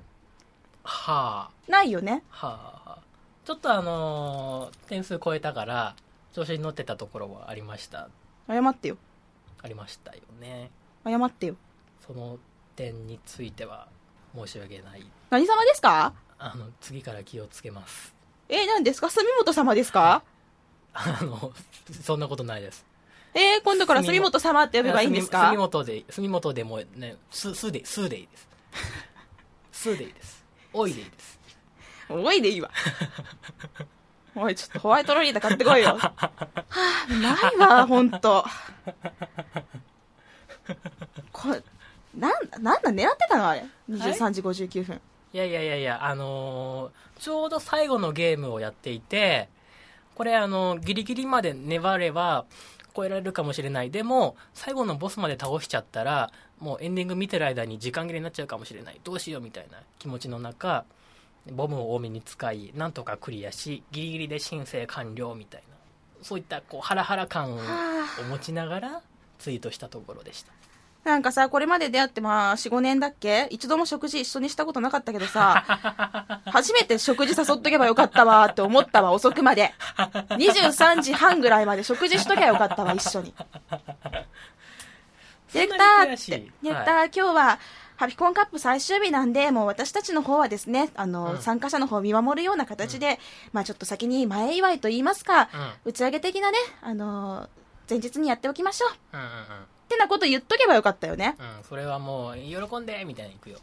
[0.82, 2.22] はないよね。
[2.32, 2.98] あ、はあ、はあ。
[3.44, 5.94] ちょっとあのー点数超えたから、
[6.32, 8.08] 調子に乗ってたところはありました。
[8.48, 8.96] 謝ってよ。
[9.62, 10.70] ありましたよね。
[11.04, 11.56] 謝ってよ。
[12.06, 12.38] その
[12.76, 13.88] 点については、
[14.34, 15.04] 申し訳ない。
[15.30, 16.12] 何様ですか？
[16.38, 18.14] あの、次から気をつけます。
[18.48, 19.10] えー、何ですか？
[19.10, 20.22] 住本様ですか？
[20.92, 21.52] あの、
[22.02, 22.84] そんなことないです。
[23.34, 28.48] えー、今度から住本様って呼べばいいんです住か本で、住本でもね、す、すで、すでいいです。
[29.92, 30.44] すでいいです。
[30.72, 31.38] おいでいいです。
[32.08, 32.70] おいでいいわ。
[34.34, 35.96] おい、ちょっとホワイトロリータ買ってこいよ。
[35.98, 38.44] はあ、ないわ、ほんと。
[41.32, 41.62] これ、
[42.14, 45.00] なんだ、なんだ、狙ってたのあれ？23時59分。
[45.32, 49.50] いやいやいやいや、あのーちょうど最後のゲームをやっていて、
[50.20, 52.44] これあの、ギリギリまで粘れば
[52.94, 53.90] 超えられるかもしれない。
[53.90, 59.00] でも、最後のボスまで倒しちゃったら、もうエンディング見てる間に時間切れになっちゃうかもしれない。
[59.02, 60.84] どうしようみたいな気持ちの中、
[61.50, 65.76] ボムを多めに使い、なんとかクリアし、ギリギリで申請完了みたいな。
[66.20, 69.00] そういったこうハラハラ感をは持ちながら
[69.38, 70.52] ツイートしたところでした。
[71.04, 73.48] なんかさ、これまで出会ってまあ、4、5年だっけ？
[73.50, 75.64] 一度も食事一緒にしたことなかったけどさ、
[76.52, 79.72] 初めて食事誘っとけばよかったわって思ったわ、遅くまで。
[80.28, 83.34] 23時半ぐらいまで食事しときゃよかったわ、一緒に。
[85.52, 86.30] ディレクターって、
[86.62, 87.58] ディレクター、今日は、
[87.96, 91.38] ハピコンカップ最終日なんで、もう私たちの方はですね、あの、うん。
[91.42, 93.18] 参加者の方を見守るような形で、
[93.52, 95.48] まあちょっと先に前祝いと言いますか、
[95.84, 97.48] 打ち上げ的なね、あの、
[97.88, 98.90] 前日にやっておきましょう。
[99.14, 99.34] うんうんうん
[99.90, 101.34] ってなこと言っとけばよかったよね。
[101.40, 103.58] うんうんそれはもう喜んでみたいに行くよ。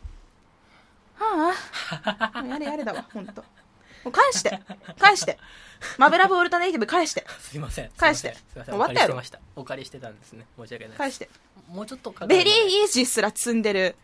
[1.16, 1.54] は
[2.34, 3.42] あ、もうやれやれだわ、ほんと。
[4.04, 4.60] もう返して、
[5.00, 5.40] 返して。
[5.98, 7.90] マブラブオルタネイティブ返して、すいません。
[7.98, 8.36] 返して。
[8.36, 8.76] すいません。
[8.76, 9.16] 終わったやろ。
[9.16, 9.42] お借りしてた。
[9.56, 10.46] お借りしてたんですね。
[10.58, 11.30] 申し訳ない返して。
[11.70, 13.96] もうちょっとベリーイージーすら積んでる、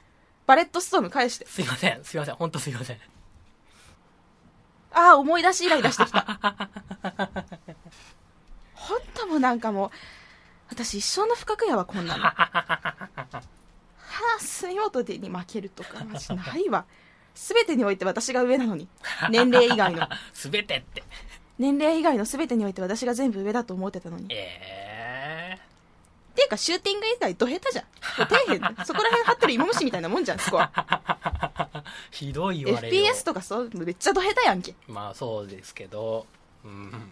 [0.47, 1.45] バレットストーム返して。
[1.45, 2.03] すいません。
[2.03, 2.35] すいません。
[2.35, 2.97] 本当すいません。
[4.91, 6.69] ああ、思い出しイライラしてきた。
[8.73, 9.91] ほんともうなんかもう、
[10.73, 12.23] 私一生の不覚やわ、こんなの。
[12.23, 12.33] は
[14.37, 16.85] あ、杉本でに負けるとか、マジないわ。
[17.35, 18.87] すべてにおいて私が上なのに。
[19.29, 20.07] 年齢以外の。
[20.33, 21.03] すべてって
[21.59, 24.27] 年齢以外のすべてにおいて私が全部上だと思ってたのに。
[24.29, 25.57] え
[26.31, 27.85] っていうか、シューティング以外ど下手じゃん。
[28.27, 30.71] 底辺だ そこら辺張ってる芋虫みたいなもんじゃん、スコア。
[30.75, 34.73] ー、ひどい言わ FPS とかそう、めっちゃど下手やんけ。
[34.87, 36.25] まあそうですけど
[36.63, 37.11] うん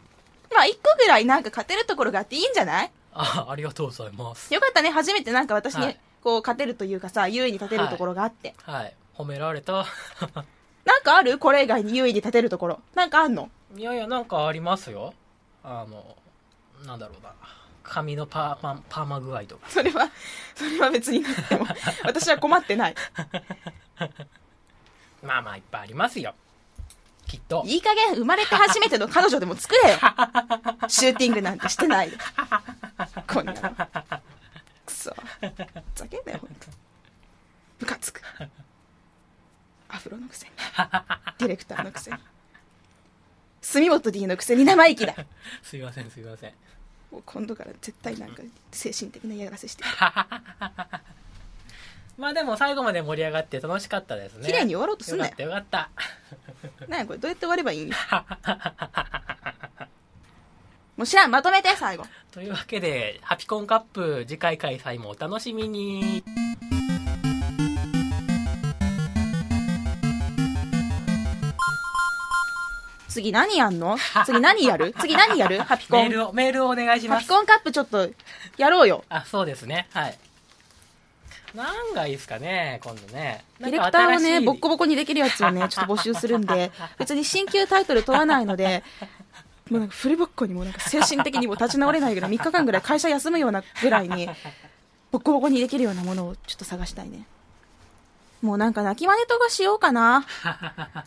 [0.54, 2.91] まあ、一個ぐらいなんか勝てるところがあっていいんじゃない？
[3.13, 4.54] あありがとうございます。
[4.54, 6.00] よかったね、初めてなんか私に、はい。
[6.24, 8.54] こう、勝てるというかさ、優位に立てるところがあって。
[8.63, 8.93] はい。
[9.15, 9.84] 褒められた。
[10.86, 11.38] なんかある？
[11.38, 12.82] これ以外に優位に立てるところ。
[12.95, 13.50] なんかあんの？
[13.76, 15.13] いやいやなんかありますよ。
[15.63, 16.15] あの
[16.86, 17.34] なんだろうな。
[17.84, 19.69] 髪のパーマパーマ具合とか。
[19.69, 20.10] それは、
[20.56, 21.65] それは別になっても、
[22.04, 22.95] 私は困ってない。
[25.24, 26.34] まあまあいっぱいありますよ
[27.32, 29.98] きっといい加減生まれて初めての彼女でも作れよ。
[30.89, 32.17] シューティングなんてしてないで。
[33.26, 33.62] こんなの。
[34.86, 35.12] くそ。
[35.12, 35.15] ふ
[35.96, 36.67] ざけんなよ、ほんと。
[37.80, 38.22] ムカつく。
[39.88, 40.52] アフロのくせに。
[41.38, 42.17] ディレクターのくせに。
[43.62, 45.15] 住本 D のくせに生意気だ。
[45.63, 46.54] すいませんすいません
[47.12, 49.89] もう今度から絶対なんか精神的な嫌がらせしてる。
[52.22, 54.46] まあでも最後まで盛り上がって楽しかったですね。
[54.46, 55.34] 綺麗に終わろうとすんなよ。
[55.40, 55.90] よかったよか
[56.70, 56.88] った。
[56.88, 57.86] なんやこれどうやって終わればいい？
[57.86, 57.96] んよ。
[60.98, 62.06] もう知らん、まとめて、最後。
[62.32, 66.24] というわけでハピコンカップ次回開催もお楽しみに。
[73.08, 73.98] 次何やんの？
[74.26, 74.94] 次何やる？
[75.02, 75.60] 次何やる？
[75.62, 76.04] ハピコン。
[76.04, 78.10] メールをメールをお願いしハピますコンカップちょっと、
[78.58, 79.04] やろうよ。
[79.10, 79.88] あそうですね。
[79.94, 80.18] はい
[81.56, 88.84] 何がいいですかね今度ねディレクターをね、ボッコボボコにできるやつをね、ちょっと募集するんで、 別に新旧タイトル問わないので、
[89.70, 94.30] もうなんかフルボッコにもなんか精神的にも立ち直れないぐらい、3日間ぐらい会社休むようなぐらいに、
[95.12, 97.26] ボッコボコにできるようなものをちょっと探したいね。
[98.42, 100.26] もうなんか泣き真似とかしようかな。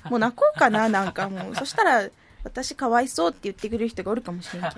[0.04, 1.56] もう泣こうかな、なんかもう。
[1.56, 2.08] そしたら、
[2.44, 4.74] 私かわいそうって言ってくれる人がおるかもしれんけど。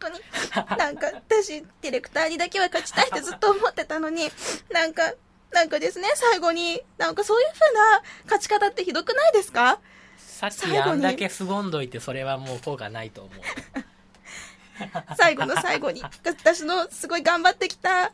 [0.00, 0.10] 本
[0.54, 0.78] 当に。
[0.78, 4.30] なんか私、ディレクターにだけは勝ちたいってずっと思ってたのに、
[4.70, 5.12] なんか、
[5.52, 9.78] なんかですね、最後に、なんかそういう風な勝ち方ってひどくないですか？
[10.18, 10.80] さっき最後に。
[10.80, 13.34] あんだけすごんどいてそれはもう効果ないと思う。
[15.16, 18.10] 最後の最後に、私のすごい頑張ってきた、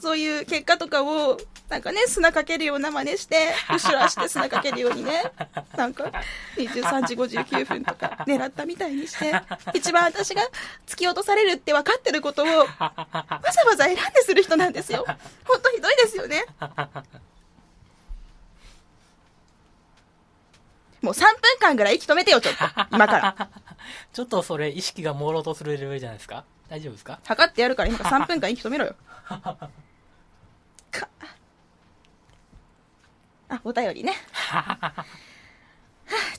[0.00, 5.24] そういう結果とかを、なんかね、砂かけるような真似して、後ろ足で砂かけるようにね、
[5.76, 6.04] なんか、
[6.56, 9.32] 23時59分とか狙ったみたいにして、
[9.74, 10.42] 一番私が
[10.86, 15.04] 突き落とされるって分かってることを、わざわざ選んでする人なんですよ。
[15.44, 16.46] ほんとひどいですよね。
[21.00, 22.64] もう3分間ぐらい息止めてよ、ちょっと。
[22.92, 23.48] 今から。
[24.12, 26.44] ちょっとそれ意識が朦朧とするレベルじゃないですか？
[26.68, 27.18] 大丈夫ですか？
[27.24, 28.94] 測ってやるから今から3分間息止めろよ。
[30.90, 31.08] か。
[33.48, 34.12] あ、お便りね。
[34.32, 35.06] はあ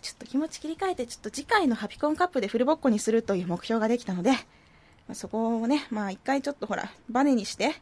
[0.02, 4.38] ちょっと気持ち切り替えて、ちょっと次回のハピコンカップでフルボッコにするという目標ができたので、ま
[5.12, 7.76] あそこをね、まあ一回ちょっとほら、バネにして、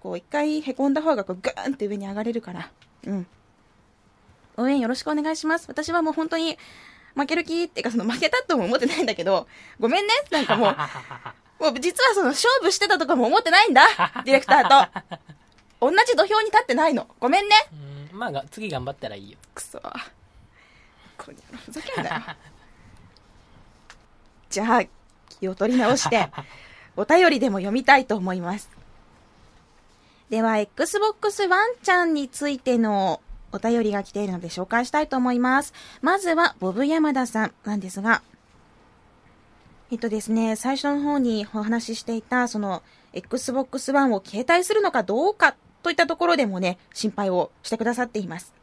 [0.00, 2.70] こう一回凹んだ方がこうガーンって上に上がれるから、
[3.06, 3.26] うん。
[4.56, 5.66] 応援よろしくお願いします。
[5.68, 6.58] 私はもう本当に
[7.14, 9.48] 負ける気っていうかその負けたとも思ってないんだけど、
[9.80, 10.12] ごめんね。
[10.30, 10.76] なんかもう、
[11.60, 13.86] もう実はその勝負してたとかも思ってないんだ。
[14.24, 15.10] ディレクターと。
[15.80, 17.06] 同じ土俵に立ってないの。
[17.20, 17.54] ごめんね。
[18.10, 19.80] うんまあが次頑張ったらいいよくそ。
[21.16, 22.22] こにふざけんなよ。
[24.48, 24.82] じゃあ、
[25.28, 26.28] 気を取り直して、
[26.96, 28.68] お便りでも読みたいと思います。
[30.28, 33.20] では、Xbox One ちゃんについての
[33.52, 35.72] お便りが来ているので紹介したいと思います。
[36.02, 38.22] まずは、ボブ山田さんなんですが、
[39.92, 42.82] えっとですね、最初の方にお話ししていた、その、
[43.12, 48.54] Xbox One を携帯するのかどうかといったところでもね、心配をしてくださっています。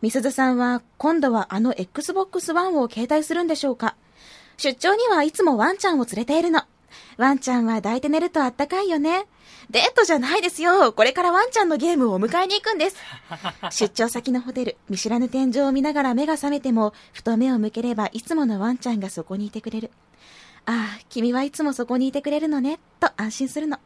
[0.00, 3.96] みすずさんは今度はあの Xbox One を携帯するんでしょうか？
[4.56, 6.62] 出張にはいつもワンちゃんを連れているの。
[7.16, 9.26] ワンちゃんは抱いて寝るとあったかいよね。
[9.70, 10.92] デートじゃないですよ。
[10.92, 12.96] これからワンちゃんのゲームをお迎えに行くんです。
[13.70, 19.90] 出張先のホテル、見知らぬ天井を見ながら目が覚めても、ふと目を向ければいつものワンちゃんがそこにいてくれる。
[20.70, 23.78] ああ、君はいつもそこにいてくれるのね、と安心するの。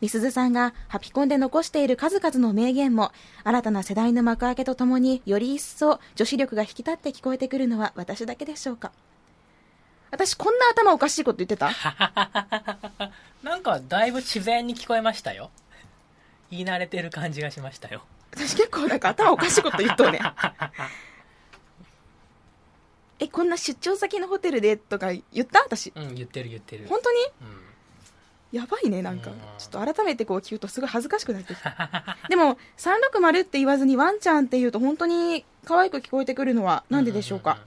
[0.00, 3.12] みすずさんがハピコンで残している数々の名言も、
[3.44, 8.92] 新たな世代の幕開けとともにより一層女子力が引き立って聞こえてくるのは私だけでしょうか。
[10.10, 11.70] 私こんな頭おかしいこと言ってた？
[13.44, 15.50] なんかだいぶ自然に聞こえましたよ
[16.50, 18.02] 言い慣れてる感じがしましたよ
[18.32, 20.18] 私結構なんか頭おかしいこと言っとうね。
[23.20, 24.76] え、こんな出張先のホテルで？
[24.76, 25.60] とか言った？
[25.62, 25.92] 私。
[25.96, 27.18] うん言ってる言ってる本当に？
[27.42, 27.68] うん
[28.50, 29.36] やばいね、なんかうん。
[29.58, 32.16] ちょっと改めてこう聞くとすごい恥ずかしくなってきた。
[32.30, 37.58] でも、360って言わずにワンちゃんって言うと本当に可愛く聞こえてくるのはなんででしょうか？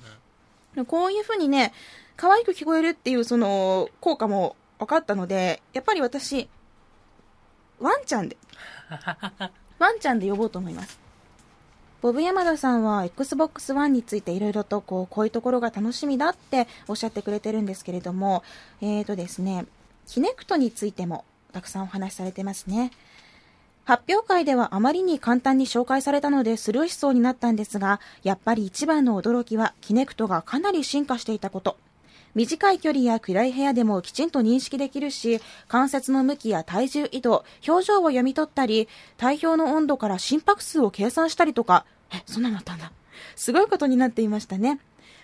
[0.88, 1.72] こういうふうにね、
[2.18, 6.50] 可愛く聞こえるっていうその効果も分かったので、やっぱり私、
[7.80, 8.38] ワンちゃんで、
[9.78, 11.00] ワンちゃんで呼ぼうと思います。
[12.02, 18.42] ボブ山田さんは Xbox One についていろいろとこう、こういうところが楽しみだっておっしゃってくれてるんですけれども、
[18.82, 19.68] えーとですね、
[20.08, 22.90] キネクトについてもたくさんお話しされてますね。
[23.86, 31.78] 発表会ではあまりに簡単に紹介されたのでスルーしそうになったんですが、やっぱり一番の驚きは、キネクトがかなり進化していたこと。
[32.34, 42.92] 短い距離や暗い部屋でもきちんと認識できるし、関節の向きや体重移動、表情を読み取ったり、体表の温度から心拍数を計算したりとか、え、そんなのあったんだ。
[43.36, 44.80] すごいことになっていましたね。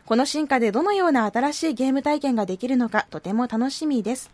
[0.06, 4.32] この進化でどのような新しいゲーム体験ができるのか、とても楽しみです。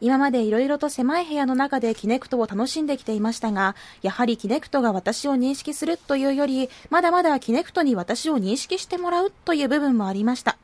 [0.00, 10.58] 今までいろいろと狭い部屋の中でキネクトを楽しんできていましたが、やはりキネクトが私を認識するというより、まだまだキネクトに私を認識してもらうという部分もありました。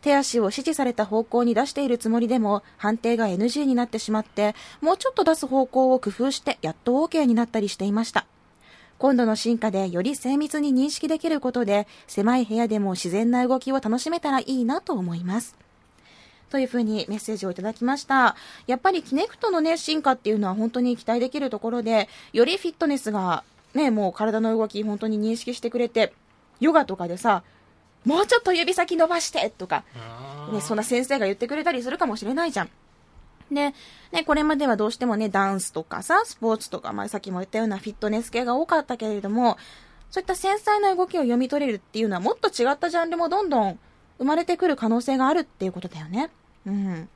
[0.00, 8.26] 手足を指示された方向に出しているつもりでも、判定が NG になってしまって、もうちょっと出す方向を工夫して、やっと OK になったりしていました。
[8.98, 15.56] 今度の進化でより精密に認識できることで、狭い部屋でも自然な動きを楽しめたらいいなと思います。
[16.50, 18.34] というふうにメッセージをいただきました。
[18.66, 23.44] やっぱりキネクトのね、進化っていうのは本当に期待できるところで、よりフィットネスが
[23.74, 26.12] ね、もう体の動き本当に認識してくれて、
[26.60, 27.42] ヨガとかでさ、
[28.08, 29.84] もうちょっと指先伸ばしてとか、
[30.48, 32.70] うんね、そんな先生が言ってくれたりするかもしれないじゃん。
[33.52, 33.74] で、
[34.12, 39.58] ね、これまではどうしてもね、ダンスとかさ、スポーツとか、まあさっきも言ったようなフィットネス系が多かったけれども、
[40.10, 43.78] そういった繊細な動きを読み取れるっていうのはもっと違ったジャンルもどんどん
[44.16, 46.30] 生まれてくる可能性があるっていうことだよね。
[46.66, 47.08] うん。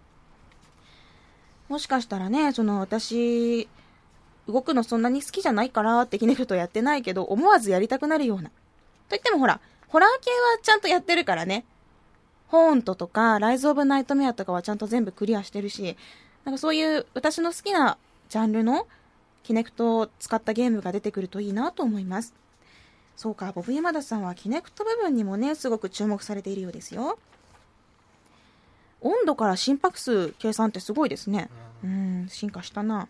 [1.70, 3.66] もしかしたらね、その私、
[4.46, 8.50] 動くのそんなに好きじゃないからってキネクトやってないけど、思わずやりたくなるような。
[8.50, 8.52] と
[9.10, 9.60] 言ってもほら、
[9.92, 11.66] ホラー系はちゃんとやってるからね。
[12.48, 15.98] ホーントとか、ライズ・オブ・ナイトメアとかはちゃんと全部クリアしてるし、
[16.46, 17.98] なんかそういう私の好きな
[18.30, 18.86] ジャンルの
[19.42, 22.32] キネクトを使ったゲームが出てくるといいなと思います。
[23.16, 27.18] そうか、ボブ山田さんはキネクト部分にもね、すごく注目されているようですよ。
[29.02, 31.50] 温度から心拍数計算ってすごいですね。
[31.84, 33.08] うん、進化したな。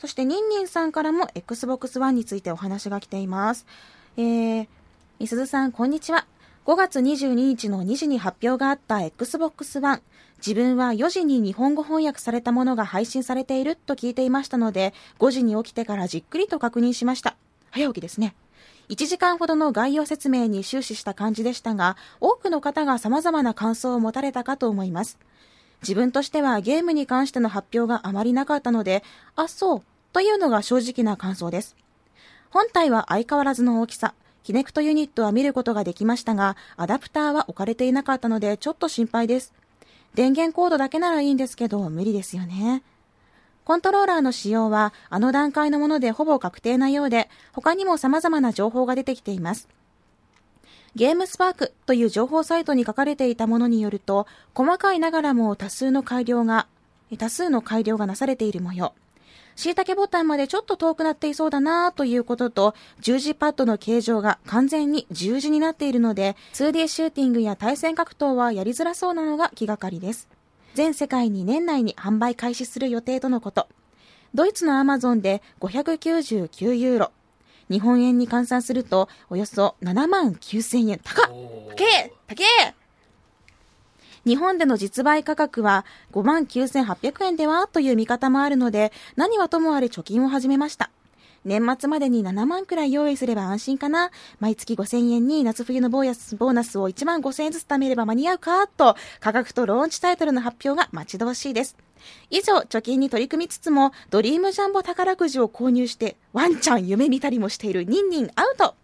[0.00, 3.64] そして、ニンニンさんからも Xbox One についてお話が来ています。
[4.16, 4.68] えー、
[5.18, 6.28] みすずさん、こんにちは。
[6.64, 10.00] 5月22日の2時に発表があった Xbox One。
[10.36, 17.34] 自分は4時に日本語翻訳されたものが配信されていると聞いていましたので、5時に起きてからじっくりと確認しました。
[17.72, 18.36] 早起きですね。
[18.90, 25.18] 1時間ほどの概要説明に終始した感じでしたが、多くの方が様々な感想を持たれたかと思います。
[25.82, 29.02] 自分としてはゲームに関しての発表があまりなかったので、
[29.34, 31.74] あ、そう、というのが正直な感想です。
[32.50, 34.14] 本体は相変わらずの大きさ、
[34.48, 39.52] キネクトユニットは見ることができましたが、アダプターは置かれていなかったのでちょっと心配です。
[40.14, 42.82] 電源コードだけならいいんですけど、無理ですよね。
[43.66, 49.68] コントローラーの使用はあの段階のものでほぼ確定なようで、他にも様々な情報が出てきています。
[50.94, 56.68] ゲームスパークという情報サイトに書かれていたものによると、細かいながらも多数の改良が、
[57.18, 58.94] 多数の改良がなされている模様。
[59.58, 70.28] 椎茸ボタンまでちょっと遠くなっていそうだなということと、十字パッドの形状が完全に十字になっているので、2D シューティングや対戦格闘はやりづらそうなのが気がかりです。
[70.74, 73.66] 全世界に年内に販売開始する予定とのこと。
[74.32, 77.10] ドイツのアマゾンで599ユーロ。
[77.68, 81.00] 日本円に換算すると、およそ7万9000円。
[81.02, 82.77] 高っ高え高え
[84.28, 90.90] 日本での実売価格は5万9800円ではという見方もあるので、何はともあれ貯金を始めました。
[91.46, 94.10] 年末までに7万くらい用意すれば安心かな。
[94.38, 101.74] 毎月5000円に夏冬のボーナスボーナスを1万5000円ずつ貯めれば間に合うかと、価格とローンチタイトルの発表が待ち遠しいです。
[102.28, 108.74] 以上、貯金に取り組みつつも、ドリームジャンボ宝くじを購入して、ワンちゃん夢見たりもしているニンニンアウト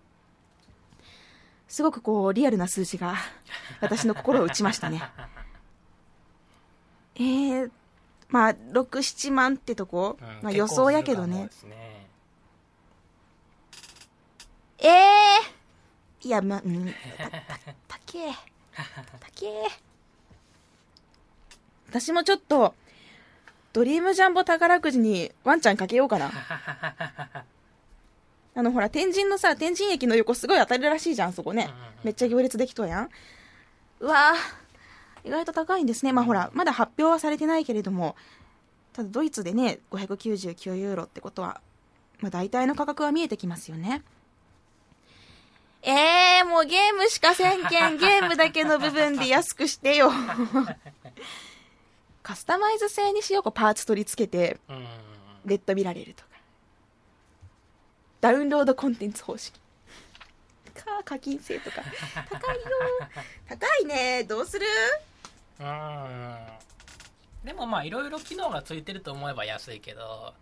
[1.69, 3.17] すごくこう、リアルな数字が、
[3.81, 5.03] 私の心を打ちましたね。
[7.17, 7.71] えー、
[8.29, 12.07] まあ、6、7万ってとこ、うんまあ予想やけどねね
[14.79, 15.55] ええ
[16.23, 16.87] いや、ま、うん、
[17.87, 18.33] た、けえ。
[19.21, 19.67] たけえ。
[21.91, 22.75] 私もちょっと、
[23.73, 26.33] ドリームジャンボ宝くじにワンちゃんかけようかな。
[28.57, 31.85] あの、ほら、天神のさ、天神駅の横すごい当たるらしいじゃん、そこねうんうんうん。
[32.05, 33.11] めっちゃ行列できとうやん。
[34.01, 34.64] うわぁ、
[35.25, 36.13] 意外と高いんですね。
[36.13, 38.17] まあほら、まだ発表はされてないけれども、
[38.93, 41.61] ただドイツでね、599ユーロってことは、
[42.21, 44.03] まあ大体の価格は見えてきますよね。
[45.83, 50.11] えー、もうゲームしかせんけん、 ゲームだけの部分で安くしてよ。
[52.23, 54.87] カスタマイズ製にしようか、パーツ取り付けて、うん
[55.47, 56.31] レッド見られるとか。
[58.23, 59.61] ダウンロードコンテンツ方式。
[60.75, 61.83] か、課金制とか。
[62.31, 62.63] 高いよ。
[63.47, 64.25] 高いね。
[64.25, 64.65] どうする？
[65.61, 66.37] うん
[67.45, 70.33] でもまあいろいろ機能がついてると思えば安いけど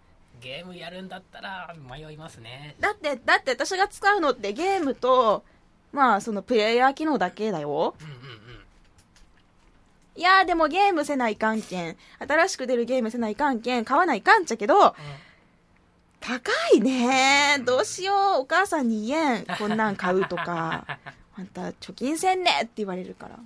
[0.40, 5.44] ゲームやるんだったら迷いますねだって、だって私が使うのってゲームと、
[5.92, 7.94] まあそのプレイヤー機能だけだよ。
[8.00, 8.42] うんうんうん
[10.14, 11.96] いやーでもゲームせないかんけん。
[12.18, 13.84] 新しく出るゲームせないかんけん。
[13.86, 14.94] 買わないかんちゃけど、
[16.20, 18.40] 高いねどうしよう。
[18.40, 19.46] お母さんに言えん。
[19.58, 20.84] こんなん買うとか。
[21.34, 23.38] あんた貯金せんねって言われるから。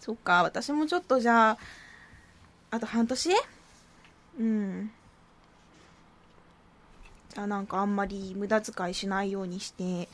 [0.00, 1.58] そっか、私もちょっとじゃあ、
[2.70, 3.30] あと半年？
[4.38, 4.90] うん。
[7.32, 10.08] じゃあなんかあんまり無駄遣いしないようにして、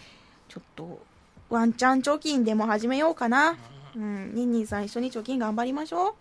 [0.48, 1.00] ちょっと、
[1.48, 3.56] ワンチャン貯金でも始めようかな。
[3.94, 6.14] うん、ニンニンさん一緒に貯金頑張りましょう。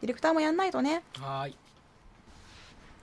[0.00, 1.02] ディレクターもやんないとね。
[1.18, 1.56] はーい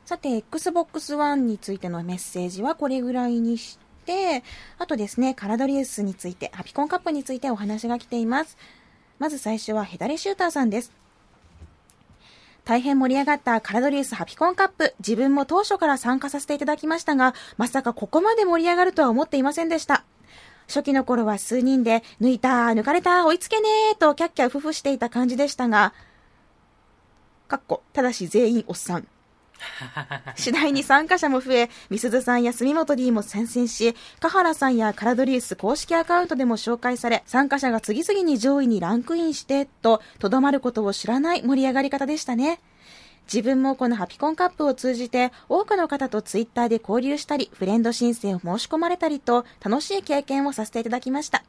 [0.06, 4.44] さて、Xbox One についてのメッセージはこれぐらいにして、
[4.78, 8.56] あとですね、カラドリウスについて、ハピコンカップについてお話が来ています。
[9.20, 10.92] まず最初はヘダレシューターさんです。
[12.66, 20.04] 大変盛り上がったカラドリウスハピコンカップ、自分も当初から参加させていただきましたが、まさかここまで盛り上がるとは思っていませんでした。
[20.68, 25.94] 初期の頃は数人で、抜いた、抜かれた、追いつけねーとキャッキャフフしていた感じでしたが、
[27.48, 29.08] かっこ、ただし全員おっさん。
[30.36, 42.60] 次第に参加者も増え、みすずさんや住本 D も参戦し、カハラさんやカラドリウス公式アカウントでも紹介され、参加者が次々に上位にランクインして、と、とどまることを知らない盛り上がり方でしたね。
[43.26, 51.44] 自分もこのハピコンカップを通じて多くの方とツイッターで交流したり、フレンド申請を申し込まれたりと楽しい経験をさせていただきました。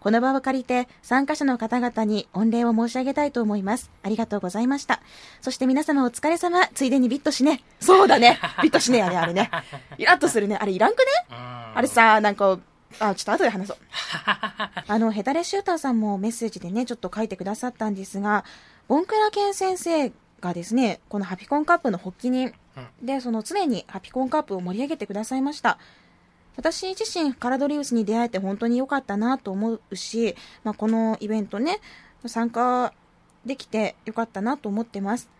[0.00, 3.90] この場を借りて参加者の方々に御礼を申し上げたいと思います。
[4.02, 5.00] ありがとうございました。
[5.40, 6.66] そして皆様お疲れ様。
[6.68, 7.62] ついでにビットしね。
[7.80, 8.38] そうだね。
[8.62, 9.50] ビットしねあれあれね。
[9.98, 10.56] イラッとするね。
[10.60, 11.04] あれいらんくね？
[11.30, 12.58] うんあれさ、なんか、
[12.98, 13.76] あ、ちょっと後で話そう。
[14.26, 18.44] あの、ヘタレシューターさんもメッセージでね、ちょっと書いてくださったんですが、
[18.88, 22.52] ボンクラケン先生がですね、このハピコンカップの発起人
[23.02, 25.78] で、その常にハピコンカップを盛り上げてくださいました。
[26.60, 31.80] 私自身、カラドリウスに出会えて本当に良かったなと思うし、まあ、このイベントね、
[32.26, 32.92] 参加
[33.46, 35.30] できて良かったなと思ってます。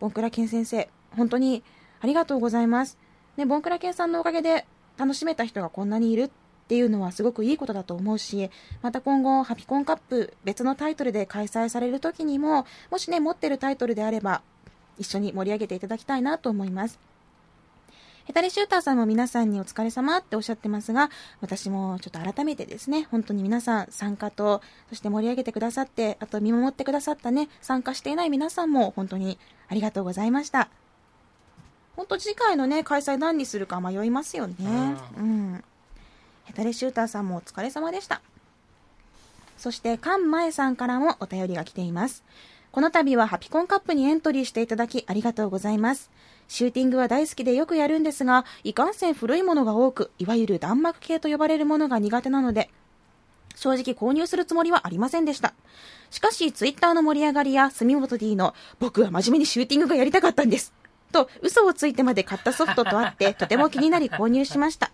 [0.00, 1.62] ボンクラケン先生、本当に
[2.02, 2.98] ありがとうございます。
[3.38, 4.66] ね、ボンクラケンさんのおかげで
[4.98, 6.30] 楽しめた人がこんなにいるっ
[6.68, 8.50] ていうのはすごくいいことだと思うし、
[8.82, 14.42] また今後、ハピコンカップ別のタイトルで開催される時にも、もしね、持ってるタイトルであれば、
[14.98, 17.09] 一緒に盛り上げていただきたいなと思います。
[18.30, 21.10] ヘタレシューターさんも皆さんにお疲れ様っておっしゃってますが、
[21.40, 29.36] 私もちょっと改めてですね、本当に皆さん参加と、そして盛り上げてくださって、あと見守ってくださったね、参加していない皆さんも本当に
[29.68, 30.68] ありがとうございました。
[31.96, 34.54] 本当次回のね、開催何にするか迷いますよね。
[35.18, 35.64] ううん。
[36.44, 38.22] ヘタレシューターさんもお疲れ様でした。
[39.58, 42.22] そして、カンマエさんからもお便りが来ています。
[42.72, 46.08] この度はハピコンカップにエントリーしていただきありがとうございます。
[46.46, 52.70] シューティングは大好きでよくやるんですが、いかんせん古いものが多く、いわゆる弾幕系と呼ばれるものが苦手なので、
[53.56, 55.52] 正直購入するつもりはありませんでした。
[56.10, 60.72] しかし、ツイッターの盛り上がりや、住本 D の、僕は真面目にシューティングがやりたかったんです。
[61.10, 64.92] と、嘘をついてまで買ったソフトとあって、とても気になり購入しました。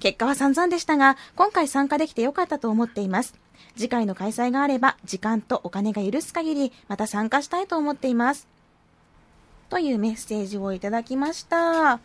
[0.00, 3.34] 結果は散々でしたが、今回参加できてよかったと思っています。
[3.76, 8.46] 次回の開催があれば、時間とお金が許す限り、また参加したいと思っています。
[9.68, 12.00] というメッセージをいただきました。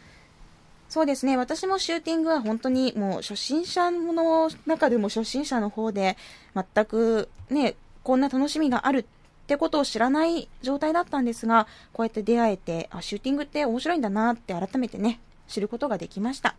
[0.89, 6.17] そうですね、私もシューティングは本当にもう初心者の中でも初心者の方で、
[6.55, 9.05] 全くね、こんな楽しみがあるっ
[9.47, 16.55] てことを知らない状態だったんですが、こうやって出会えて、あ、シューティングって面白いんだなって改めてね、知ることができました。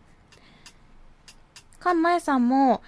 [1.85, 2.81] カンマエさんも、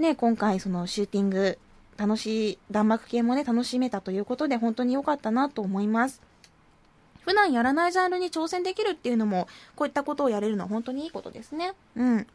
[0.00, 1.56] ね、今回そのシューティング、
[1.96, 6.20] 楽しい、弾幕系もね、楽しめたということで本当に良かったなと思います。
[7.20, 9.46] 普段やらないジャンルに挑戦できるっていうのも、
[9.76, 11.74] こういったことをやれるのは本当にいいことですね。
[11.94, 12.26] うん。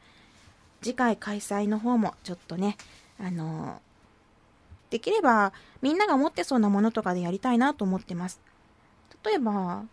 [0.82, 2.78] 次回開催の方も、ちょっとね、
[3.20, 5.52] あのーできれば、
[5.82, 8.40] みんなが持ってそうなものとかでやりたいなと思ってます。
[9.26, 9.84] 例えば、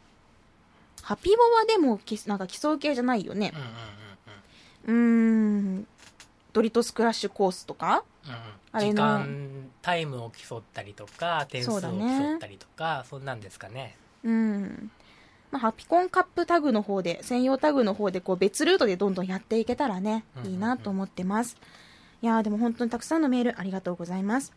[1.03, 3.53] ハピボはでも、きなんか基礎系じゃないよね
[4.87, 5.87] うん。
[6.53, 8.05] ドリトスクラッシュコースとか？
[8.27, 8.33] うん
[8.75, 11.89] あれの時間タイムを競ったりとか点数を競
[12.37, 14.91] ったりとかそ,、んなんですかねうん。
[15.51, 21.59] まあ、ハピコンカップタグの方で、専用タグの方で、こう別ルートでどんどんやっていけたらねいいなと思ってます。
[22.23, 24.55] いやーでも本当にたくさんのメールありがとうございます。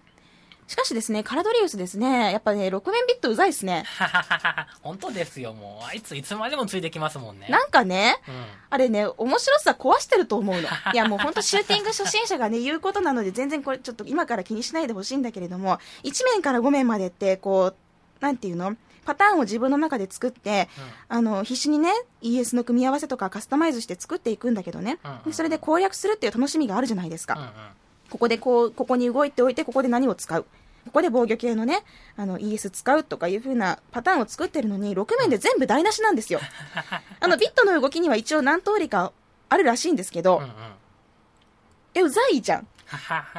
[0.67, 3.85] しかしですね、カラドリウスですね、やっぱね、6面ビットうざいですね。
[4.81, 10.61] 本当ですよもうあいついつまでもついてきますもんねなんかね、うんあれね、面白さ壊してると思うの。
[10.93, 17.75] いやもう本当シューティング初心者がね、 言うことなので全然これちょっと今から気にしないでほしいんだけれども、1面から5面までって、こう、
[18.23, 18.75] なんていうの？
[19.05, 20.67] パターンを自分の中で作って、
[21.07, 21.91] あの、必死にね、
[22.23, 25.23] ES の組み合わせとかカスタマイズして作っていくんだけどねうんうん。
[25.25, 27.35] でそれで攻略するっていう楽しみがあるじゃないですか。
[27.35, 27.49] うんうん
[28.09, 30.43] ここでこう、ここに動いておいて、ここで何を使う。
[30.85, 31.83] ここで防御系のね、
[32.15, 36.39] あの、ES 使うとかいう風なパターンを作ってるのに、6面で全部台無しなんですよ。
[37.19, 39.11] あの、ビットの動きには一応何通りか
[39.49, 40.49] あるらしいんですけど、うんうん
[41.95, 42.67] え、うざいじゃん。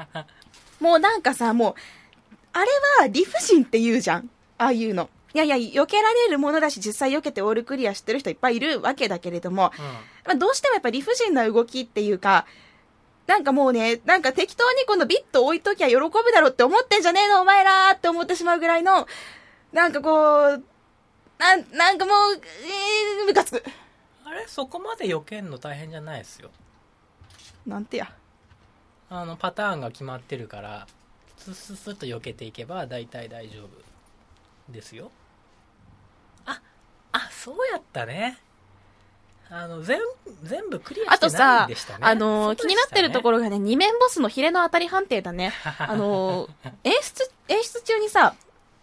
[0.81, 1.75] もうなんかさ、もう、
[2.55, 2.67] あれ
[3.01, 4.31] は理不尽って言うじゃん。
[4.59, 5.11] ああいうの。
[5.35, 9.73] いやいや、避けられるものだし、実際避けてオールクリアしてる人いっぱいいるわけだけれども、
[10.25, 12.47] まあ、どうしてもやっぱ理不尽な動きっていうか、
[13.27, 19.07] なんかもうね、なんか適当にこのビット置いときゃ喜ぶだろって思ってんじゃねえのお前らーって思ってしまうぐらいの、
[19.73, 20.63] なんかこう、
[21.39, 23.63] なん、なんかもう、えー、ムカつく。
[24.25, 24.47] あれ？
[24.49, 26.51] そこまで避けんの大変じゃないですよ
[27.67, 28.13] なんてや。
[29.09, 30.89] あのパターンが決まってるから
[31.37, 33.69] スッスッスッと避けていけば大体大丈夫
[34.73, 35.13] ですよ
[36.45, 36.61] あ
[37.13, 38.37] あそうやったね
[39.51, 40.01] あの全
[40.43, 45.53] 全部クリアあとしてないでしたね、あのー気になってるところろがね、二面ボスのヒレの当たり判定だね。
[45.79, 46.51] あのー
[46.85, 48.35] 演出、演出中にさ、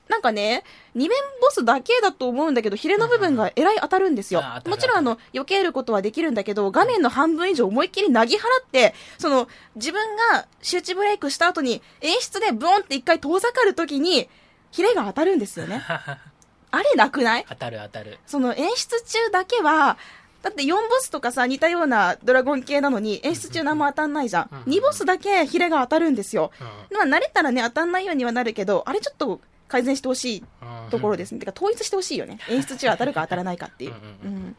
[0.09, 0.64] なんかね、
[0.95, 4.43] 二面ボスだけだと思うんだけど、ヒレの部分がえらい当たるんですよ。
[4.68, 14.30] もちろんあの、避けることはできるんだけど、画面の半分以上思いっきりなぎ払って、その、自分が周知ブレイクした後に、演出でブーンって一回遠ざかるときに、
[14.72, 15.82] ヒレが当たるんですよね。
[16.72, 17.45] あれなくない？
[17.47, 18.18] 当たる当たる。
[18.28, 19.97] その演出中だけは、
[20.44, 24.50] だって4ボスとかさ、似たようなドラゴン系なのに、演出中何も当たんないじゃん。
[24.52, 24.74] うん。
[24.74, 26.52] 2ボスだけヒレが当たるんですよ。
[26.91, 26.98] うん。
[26.98, 29.39] まあ慣れたらね、当たんないようにはなるけど、あれちょっと
[29.70, 31.39] 改善してほしいうんところですね。
[31.39, 32.39] てか統一してほしいよね。
[32.50, 33.91] 演出中当たるか当たらないかっていう。
[33.91, 34.56] ううんん。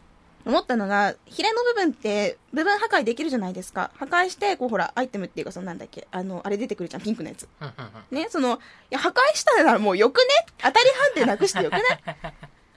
[0.46, 3.90] 思ったのが、ヒレの部分って、部分破壊できるじゃないですか。
[3.98, 5.78] 破壊して、こうほら、アイテムっていうか、そのなん。
[5.78, 7.48] だっけ、あの、あれ出てくるじゃん、ピンクのやつ。
[8.10, 8.58] ね、その、い
[8.90, 10.24] や、破壊したらもうよくね
[10.58, 11.82] 当たり判定なくしてよくない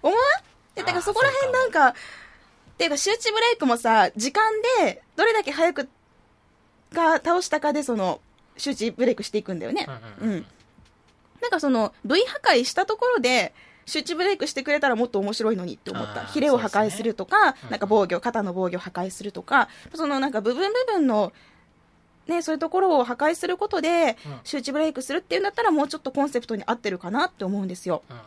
[0.01, 0.75] 思わん。
[0.75, 1.71] で、だからそこら辺なん。
[1.71, 1.93] か、
[2.77, 4.43] っていうか、周知ブレイクもさ、時間
[4.83, 5.89] で、どれだけ早く、
[6.93, 8.21] が倒したかで、その、
[8.55, 9.87] 周知ブレイクしていくんだよね。
[10.21, 10.45] うんうんうん。
[11.41, 13.55] なんかその、V 破壊したところで、
[13.87, 16.25] 周知ブレイクしてくれたらもっと面白いのにって思った。
[16.25, 21.33] ヒレを破壊するとか、うんなんか防御、肩の防御を破壊するとか、そのなんか部分部分の、
[22.27, 28.03] ね、そういうところを破壊することで、うん周知ブレイクするっていうんだったらもうちょっとコンセプトに合ってるかなって思うんですよ。
[28.07, 28.21] うんうん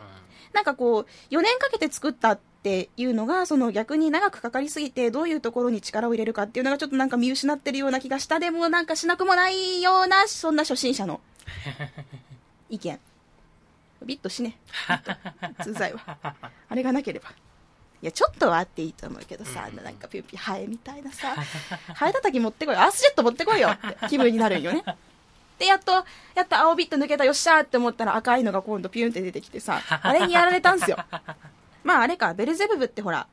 [0.52, 8.38] なんかこう、4年かけて作ったっていうのが、その逆に長くかかりすぎて、どういうところに力を入れるかっていうのがちょっとなんか見失ってるような気がした。
[8.38, 11.22] でもなんかしなくもないような、そんな初心者の
[12.68, 13.00] 意見。
[14.04, 14.58] ビットしね。
[15.62, 16.18] 通罪は。
[16.68, 17.30] あれがなければ。
[18.02, 21.34] いや、ちょっとはあっていいと思うけどさ、うんなんかピューピューハエみたいなさ、
[21.94, 24.84] ハエ叩き持ってこいよ、アースジェット持ってこいよって気分になるんよね。
[25.58, 25.92] で、やっと、
[26.34, 30.96] やっと青ビット抜けた、よっしゃーって思ったら赤いのが今度ピューンって出てきてさ、あれにやられたんすよ。
[31.84, 33.26] まああれか、ベルゼブブってほら、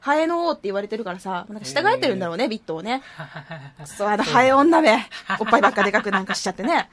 [0.00, 3.02] ハエの王って言われてるからさ、なんか従えてるんだろうね、ビットをね。
[3.84, 5.06] そう、あの、ハエ女め。
[5.40, 6.88] おっぱいばっかでかくなんかしちゃってね。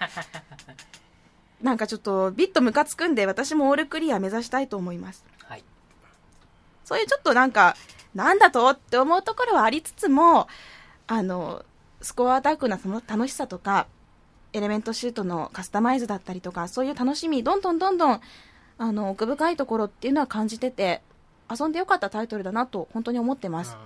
[1.61, 5.23] なんかちょっと、ビットムカつくんで、私もオールクリア目指したいと思います。
[5.45, 5.63] はい
[6.85, 7.75] そういうちょっとなんか、
[8.13, 10.47] なんだとって思うところはありつつも、
[11.07, 11.63] あの、
[12.01, 13.87] スコアアタックなその楽しさとか、
[14.51, 18.21] エレメントシュートのカスタマイズだったりとか、そういう楽しみ、どんどんどんどん、
[18.77, 21.01] あの、奥深いところっていうのは感じてて、
[21.49, 23.77] 遊んでよかったタイトルだなと、本当に思ってます。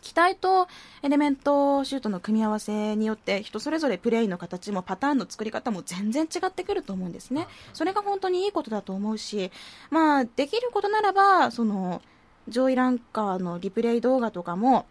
[0.00, 0.66] 機体と
[1.02, 7.46] エレメントシュートの組み合わせによって人それぞれプレイの形もパターンの作り方も全然違ってくると思うんですね。
[7.72, 9.52] それが本当にいいことだと思うし、
[9.90, 12.02] まあ、できることならば、その、
[12.48, 14.86] 上位ランカーのリプレイ動画とかも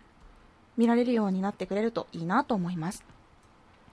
[0.77, 3.03] 見られるようになってくれるといいなと思います。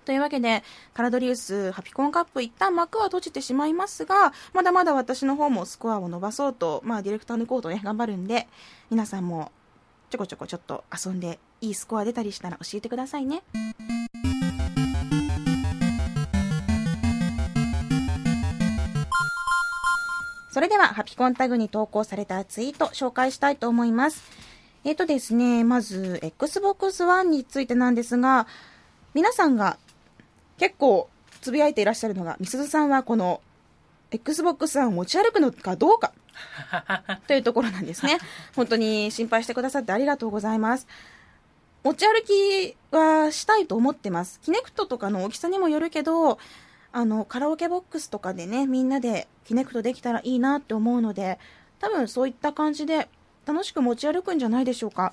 [0.06, 0.62] というわけで、
[0.94, 8.46] カラドリウスハピコンカップ一旦幕は閉じてしまいますが、まだまだ私の方もスコアを伸ばそうと、まあディレクターのコートね、頑張るんで、
[8.88, 9.50] 皆さんも
[10.08, 13.42] ちょこちょこちょっと遊んでいいスコア出たりしたら教えてくださいね。
[20.52, 24.22] それでは、ハピコンタグに投稿されたツイート紹介したいと思います。
[24.84, 28.46] えっ、ー、とですね、まず、Xbox One についてなんですが、
[29.16, 29.78] 皆さんが
[30.58, 31.08] 結構
[31.40, 33.40] つぶやいていらっしゃるのが、みすずさんはこの
[34.10, 36.12] Xbox One を持ち歩くのかどうか
[37.26, 38.18] というところなんですね。
[38.54, 40.86] 本当に心配してくださってありがとうございます。
[41.84, 44.40] 持ち歩きはしたいと思ってます。
[44.40, 46.38] キネクトとかの大きさにもよるけど、
[46.92, 51.38] あの、カラオケボックスとかでね、みんなでキネクトできたらいいなって思うので、
[51.78, 53.08] 多分そういった感じで
[53.46, 55.12] 楽しく持ち歩くんじゃないでしょうか。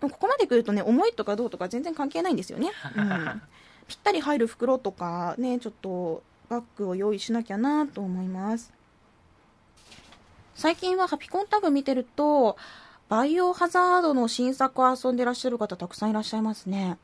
[0.00, 2.70] ここまで来るとね、重いとかどうとか全然関係ないんですよね。
[2.96, 3.42] うん、
[3.86, 8.72] ぴったり入る袋とかね、ちょっとバッグを用意しなきゃなと思います。
[10.54, 12.56] 最近はハピコンタグ見てると、
[13.08, 16.96] バイオハザードの新作を遊んでらっしゃる方たくさんいらっしゃいますね。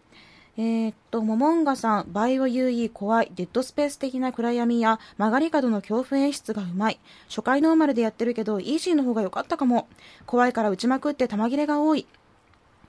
[0.56, 7.00] えー、っと、モモンガさん、バイオ UE 怖い、デッドスペース的な暗闇や曲がり角の恐怖演出がうまい。
[7.28, 9.88] 初回ノーマルでやってるけど、イージーの方が良かったかも。
[10.26, 12.06] 怖いから打ちまくって弾切れが多い。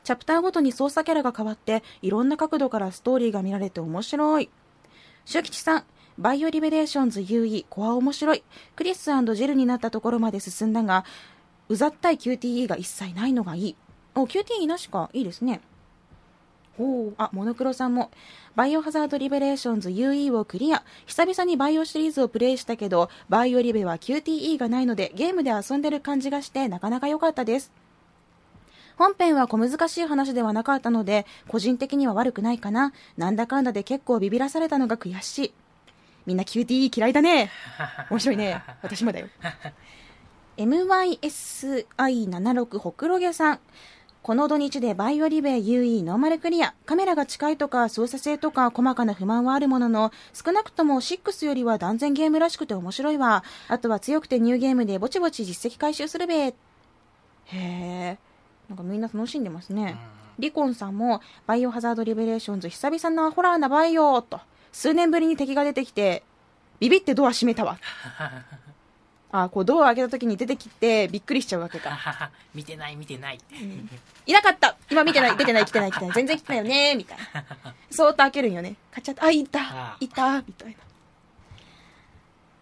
[0.03, 4.49] チャプターごとに操作キャラが変わって、いろんな角度からストーリーが見られて面白い。
[5.25, 5.83] 周吉さん、
[6.17, 8.43] バイオリベレーションズ UE コア面白い。
[8.75, 11.05] クリスジルになったところまで進んだが、
[11.69, 13.75] うざったい QTE が一切ないのがいい。
[14.15, 15.09] お、QTE なしか。
[15.13, 15.61] いいですね。
[16.77, 18.11] おお、あ、モノクロさんも、
[18.55, 20.83] バイオハザードリベレーションズ UE をクリア。
[21.05, 27.71] 久々にバイオシリーズをプレイしたけど、バイオリベは QTE がないので、ゲームで遊んでる感じがして、なかなか良かったです。
[28.97, 32.93] 本編は小難しい話ではなかったので、個人的には悪くないかな。
[33.17, 35.53] なんだかんだで結構ビビらされたのが悔しい。
[36.25, 37.49] みんな QTE 嫌いだね。
[38.09, 38.61] 面白いね。
[38.81, 39.27] 私もだよ。
[40.57, 43.59] MYSI76 ほくろげさん。
[44.21, 46.75] この土日でバイオリベ UE ノーマルクリア。
[46.85, 53.43] カメラが近いとか操作性とか細かな不満はあるものの、少なくとも6よりは断然ゲームらしくて面白いわ。
[53.67, 56.35] あとは強くてニューゲームでぼちぼち実績回収するべ。
[56.35, 56.53] へ
[57.53, 58.19] え。
[58.71, 59.97] なんかみんな楽しんでますね。
[60.39, 64.39] リコンさんも、バイオハザードリベレーションズ久々なホラーなバイオと。
[64.71, 66.23] 数年ぶりに敵が出てきて、
[66.79, 67.77] ビビってドア閉めたわ。
[69.33, 72.31] あこうドア開けた時に出てきてびっくりしちゃうわけか。
[72.55, 73.39] 見てない見てない。
[73.51, 73.89] うん、
[74.25, 77.43] いなかった今見てない出てない来てない来てない全然来てないよねみたいな。
[77.91, 78.75] そーっと開けるんよね。
[78.89, 80.90] カチャッと、あ、いたいたみたいな。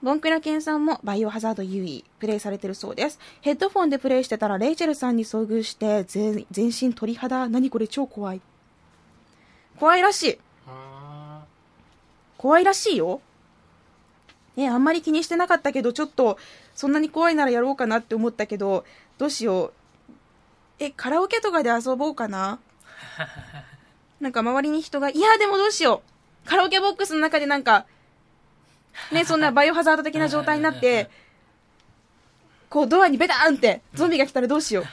[0.01, 3.19] ボンクラケンさんもバイオハザード UE プレイされてるそうです。
[3.41, 7.49] ヘッドフォンでプレイしてたらレイチェルさんに遭遇して全身鳥肌。
[7.49, 8.41] 何これ超怖い。
[9.77, 10.39] 怖いらしい。
[12.37, 13.21] 怖いらしいよ。
[14.55, 16.37] ね、あんまり気にしてなかったけど、ちょっと、
[16.75, 18.85] そんなに怖いならやろうかなって思ったけど、
[19.17, 19.73] どうしよう。
[20.79, 22.59] え、カラオケとかで遊ぼうかな？
[24.19, 26.01] なんか周りに人が、いや、でもどうしよ
[26.45, 26.49] う。
[26.49, 27.85] カラオケボックスの中でなんか、
[29.11, 31.09] ね、 そんなバイオハザード的な状態になって、
[32.69, 34.85] こうドアにベターンってゾンビが来たらどうしよう。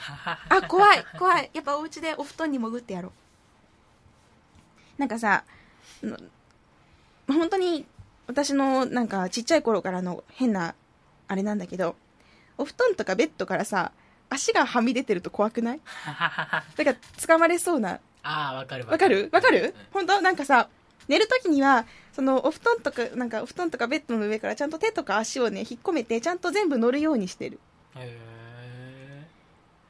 [0.48, 1.50] あ、怖い、怖い。
[1.52, 3.12] やっぱお家でお布団に潜ってやろう。
[4.98, 5.44] なんかさ、
[7.28, 7.84] 本当に
[8.26, 10.74] 私のなんかちっちゃい頃からの変な
[11.28, 11.96] あれなんだけど、
[12.56, 13.92] お布団とかベッドからさ、
[14.30, 15.80] 足がはみ出てると怖くない？
[16.06, 18.00] だから掴まれそうな。
[18.22, 20.20] ああ、わかるわかるわかる、本当？
[20.22, 20.68] なんかさ、
[21.08, 21.84] 寝るときには、
[22.16, 27.60] そのお布団とか、なんかお布団とかベッドの上からちゃんと手とか足をね、引っ込めて、ちゃんと全部乗るようにしてる。
[27.94, 28.16] へ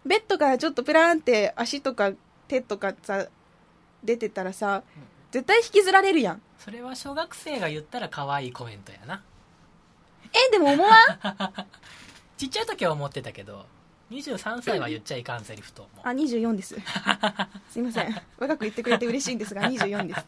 [0.05, 2.11] ベッドからちょっとプラーンって足とか
[2.49, 3.27] 手とかさ、
[4.03, 4.83] 出てたらさ、
[5.31, 6.43] 絶対引きずられるやん。
[6.59, 9.23] それは小学生が言ったら可愛いコメントやな。
[10.49, 10.97] えでも思わん？
[12.37, 13.67] ちっちゃい時は思ってたけど
[14.11, 16.77] 23歳は言っちゃいかんセリフと思うあ24です。
[17.71, 18.21] すいません。
[18.37, 20.25] 若く言ってくれて嬉しいんですが24です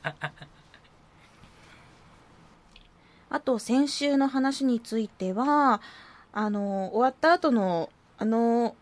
[3.30, 5.80] あと先週の話については
[6.32, 8.74] あの終わった後のあの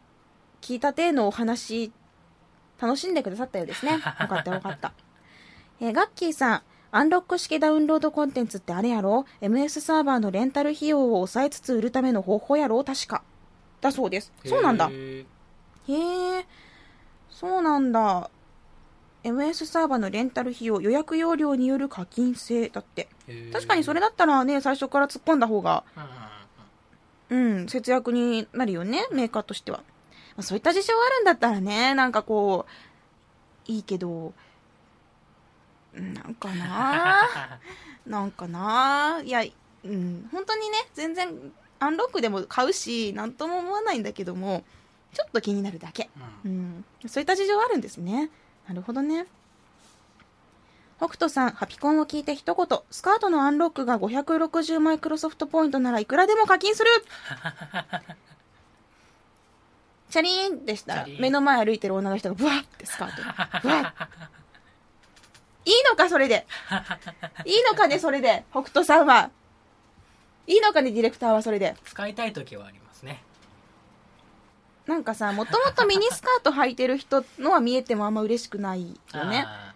[0.60, 1.92] 聞いた体のお話
[2.80, 4.92] 楽しんでくださったようですね よかったよかった
[5.80, 12.82] えーガッキーさん、アンロック式ダウンロードコンテンツってあれやろ ?MS サーバーのレンタル費用を抑えつつ売るための方法やろ？
[12.82, 13.22] 確か。
[13.82, 14.32] だそうです。
[14.44, 14.88] そうなんだ。
[14.90, 15.26] へ
[15.88, 16.46] へえ、
[17.30, 18.30] そうなんだ。
[19.26, 23.08] MS サーバーのレンタル費用、予約容量による課金制だって。
[23.26, 25.84] ー確かにそれだったらね、最初から突っ込んだ方が、
[27.28, 29.78] うん節約になるよね、メーカーとしては。
[30.36, 32.66] まあ、そういった事情あるんだったらね、なんかこ
[33.68, 34.32] う、いいけど、
[35.94, 37.58] うんなんかな
[38.06, 39.42] なんかないや、
[39.84, 44.62] うん、本当にね、全然、アンロックでも買うし、なんとも思わないんだけども、
[45.12, 46.10] ちょっと気になるだけ。
[46.44, 48.30] うんうん、そういった事情あるんですね。
[48.68, 49.26] なるほどね。
[50.98, 56.90] 北斗さん、ハピコンを聞いて一言、スカートのアンロックが560マイクロソフトポイントならいくらでも課金する。
[60.08, 60.94] チャリーンってした。
[60.94, 63.28] ら目の前歩いてる女の人がブワッてスカートに。
[63.62, 63.92] ブワッ
[65.66, 66.46] いいのかそれで。
[67.44, 68.44] いいのかねそれで。
[68.50, 69.30] 北斗さんは。
[70.46, 71.76] いいのかねディレクターはそれで。
[71.84, 73.22] 使いたい時はありますね
[74.86, 79.44] なんかさもともとミニスカート履いてる人のは見えてもあんま嬉しくないよね。
[79.46, 79.74] あ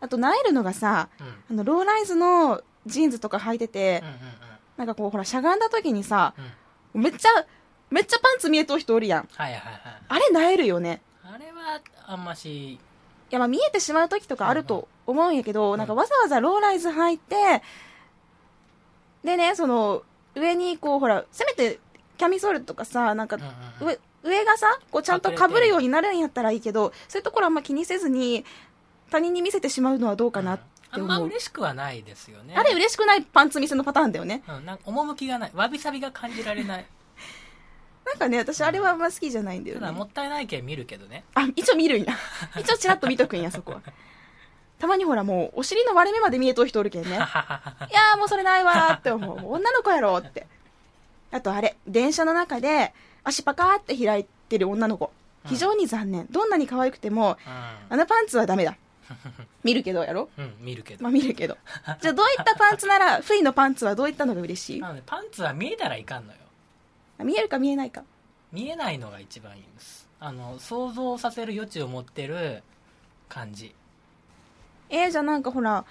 [0.00, 1.60] あとナイルのがさーうん。
[1.60, 4.16] あのローライズのジーンズとか履いててうんうん
[4.78, 6.44] なんかこうほらしゃがんだ時にさうん。
[6.44, 6.52] うん
[6.94, 7.28] めっちゃ
[7.90, 9.28] めっちゃパンツ見えとる人おるやん。
[9.34, 9.80] はいはいはい。
[10.08, 11.00] あれなえるよね。
[11.24, 12.74] あれはあんまし。
[12.74, 12.78] い
[13.30, 15.78] やまあ見えてしまう時とかあると思うんやけど、ん。
[15.78, 17.62] なんかわざわざローライズ履いて、
[19.24, 20.02] でね、その、
[20.34, 21.78] 上にこう、ほら、せめて
[22.18, 23.48] キャミソールとかさ、なんかうんうん
[23.88, 28.44] うん上、上がさ、こうちゃんと被るようになるんやったらいいけど、そういうところあんま気にせずに、
[29.10, 31.18] 他人に見せてしまうのはどうかなってあんま。
[31.20, 34.42] 嬉しくはないですよねあれ嬉しくないパンツ見せのパターンだよね。
[34.48, 36.86] うん、なんか趣がないわびさびが感じられない
[38.04, 40.04] なんかね、私あれはあんま好きじゃないんだよねただも。
[40.04, 42.14] ったいないけん見るけどねあ、一応見るんや。
[42.60, 43.82] 一応チラッと見とくんや、そこは。
[44.78, 47.10] たまにほらもう、お尻の割れ目まで見えとる人おるけんね。
[47.14, 50.46] いやーもうそれないわーって思う女の子やろって。
[51.30, 52.92] あとあれ、電車の中で
[53.24, 55.10] 足パカーって開いてる女の子。
[55.46, 56.26] 非常に残念。
[56.30, 58.76] どんなに可愛くても、あのパンツはダメだ。
[59.64, 60.28] 見るけどやろ？
[60.38, 61.56] うん、うん、見るけど、まあ見るけど。
[62.00, 64.80] じゃあどういったパンツなら、 不意のパンツはどういったのが嬉しい？
[64.80, 66.38] なのでパンツは見えたらいかんのよ。
[67.18, 68.04] あ見えるか見えないか。
[68.52, 70.08] 見えないのが一番いいんです。
[70.20, 72.62] あの想像させる余地を持ってる
[73.28, 73.74] 感じ。
[74.88, 75.84] えー、じゃあなんかほら、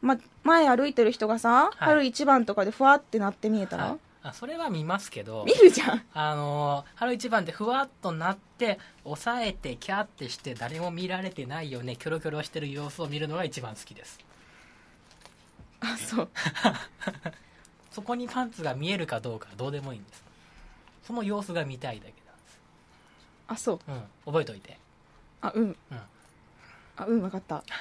[0.00, 1.74] ま、前歩いてる人がさ、はい。
[1.78, 6.02] 春一番とかでふわってなって見えたら、はいあそれは見ますけど見るじゃん。
[6.12, 14.18] あの春一番でふわっとなって押さえてキャーってして誰も見られてないよねキョロキョロしてる様子を見るのが一番好きです
[15.80, 16.28] あ、そう。
[17.92, 20.24] そこにパンツが見えるかどうかはどうでもいいんです
[21.04, 22.12] その様子が見たいだけ
[23.48, 23.90] あ、そう。
[23.90, 24.78] なんです、うん、覚えといて
[25.40, 25.76] あ、うん。
[25.90, 26.00] うん
[26.96, 27.62] あ、うん、わかった。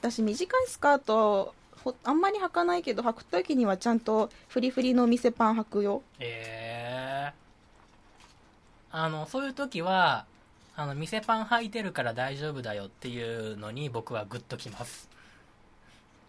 [0.00, 6.02] 私、短いスカート、ほあんまり履かないけど、履くときにはちゃんとフリフリの店パン履くよ。
[6.18, 10.24] えー、あのそういう時は
[10.76, 15.08] あの店パン履いてるから大丈夫だよっていうのに僕はグッときます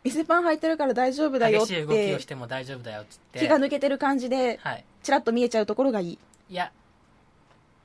[0.04, 6.20] 店パン履いてるから大丈夫だよっ激しい動きをてし、ても大丈夫だよっつって気が抜けてる感じで、はいチラッと見えちゃうところがいい。
[6.50, 6.72] いや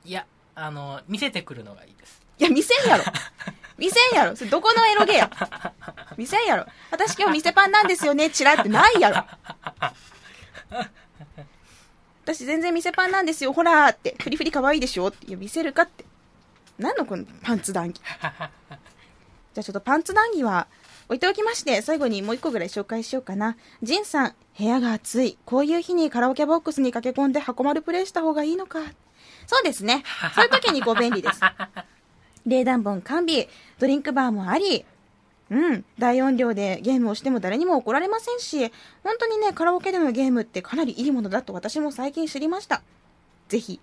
[0.07, 3.05] いやあの見せてくるのがいいですいや、見せんやろ。
[3.81, 4.37] 見せんやろ。
[4.37, 5.31] それどこのエロゲや。
[6.19, 6.67] 見せんやろ。
[6.91, 9.25] 私今日店パンなんですよね、チラってないやろ。
[12.25, 14.15] 私全然店パンなんですよ、ほらーって。
[14.21, 15.27] フリフリ可愛いでしょって。
[15.27, 16.05] いや、見せるかって。
[16.79, 17.97] 何のこのパンツ談義。
[17.99, 18.51] じゃ
[19.57, 20.67] あちょっとパンツ談義は
[21.07, 23.57] 置いておきまして、最後にもう一個ぐらい紹介しようかな。
[23.83, 25.39] ジンさん、部屋が暑い。
[25.47, 28.79] こういう日にカラオケボックスに駆け込んで箱丸プレイした方がいいのか。
[29.47, 30.05] そうですね。
[30.35, 31.41] そういう時にご便利です。
[32.47, 34.85] 冷暖房完備、ドリンクバーもあり、
[35.51, 38.71] うん、大音量でゲームをしても誰にも怒られませんし、
[39.03, 42.83] 本当にね、カラオケでのゲームってかなりいいものだと私も最近知りました。
[43.49, 43.81] ぜひ、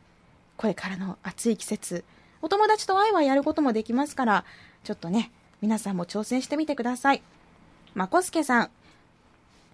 [0.56, 2.06] これからの暑い季節、
[2.42, 4.46] お友達とワイワイやることもできますから、
[4.84, 5.32] ちょっとね、
[5.62, 7.22] 皆さんも挑戦してみてください。
[7.96, 8.70] まこすけさん、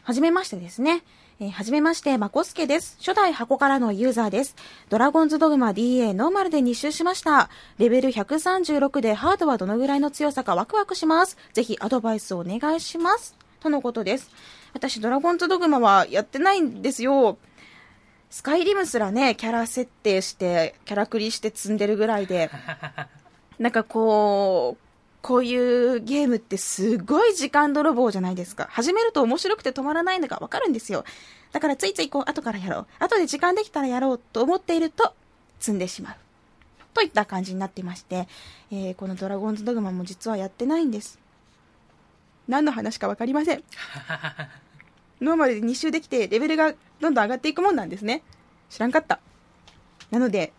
[0.01, 1.03] はじめましてですね。
[1.39, 2.95] えーはじめまして、まこすけです。
[2.99, 4.55] 初代箱からのユーザーです。
[4.89, 7.49] ドラゴンズドグマ DA ノーマルで2周しました。
[7.79, 11.37] レベル136でハードはどのぐらいの強さかワクワクします。
[11.53, 13.35] ぜひアドバイスをお願いします。
[13.61, 14.29] とのことです。
[14.73, 17.37] 私、ドラゴンズドグマはやってないんですよ。
[18.29, 22.51] スカイリムすらね、キャラ設定して、キャラクリして積んでるぐらいで、
[23.57, 24.92] なんかこう、
[25.23, 28.67] こういうゲームってすごい時間泥棒じゃないですか。
[28.69, 31.05] 始めると面白くて止まらないのがわかるんですよ。
[31.53, 32.87] だからついついこう、後からやろう。
[32.99, 35.13] 後で時間できたらやろうと思っていると、
[35.61, 36.15] 積んでしまう。
[36.93, 38.27] といった感じになっていまして、
[38.69, 41.19] えーこのドラゴンズドグマも実はやってないんです。
[42.49, 43.63] 何の話かわかりません。
[45.21, 48.23] ノーマルで2周できてレベルがどんどん上がっていくもんなんですね。
[48.69, 49.21] 知らんかった。
[50.11, 50.51] なので、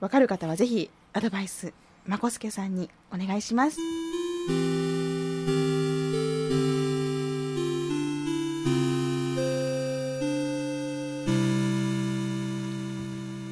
[0.00, 1.72] わかる方はぜひアドバイス、
[2.06, 3.78] まこすけさんにお願いします。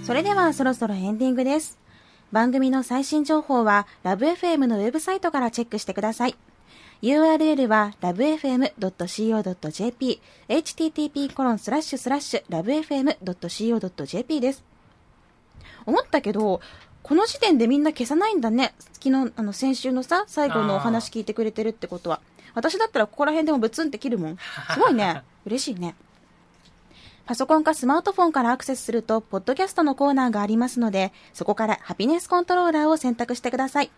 [0.05, 1.79] それではそろそろエンディングです。
[2.33, 6.35] 番組の最新情報はラブ f m のウェブサイトからチェックしてください。
[7.03, 8.81] URL は lovefm.co.jp
[10.49, 14.65] http コロンスラッシュスラッシュ lovefm.co.jp です。
[15.87, 16.61] 思ったけど、
[17.03, 18.75] この時点でみんな消さないんだね。
[18.95, 22.21] 昨日、あの、先週のさ、最後のお話聞いてくれてるってことは。
[22.55, 24.37] 私だったらここら辺でもブツンって切るもん。
[24.73, 25.23] すごいね。
[25.47, 25.95] 嬉しいね。
[27.27, 33.91] パソコンかスマートフォンからアクセスすると、ポッドキャストのコーナーがありますので、そこからハピネスコントローラーを選択してください。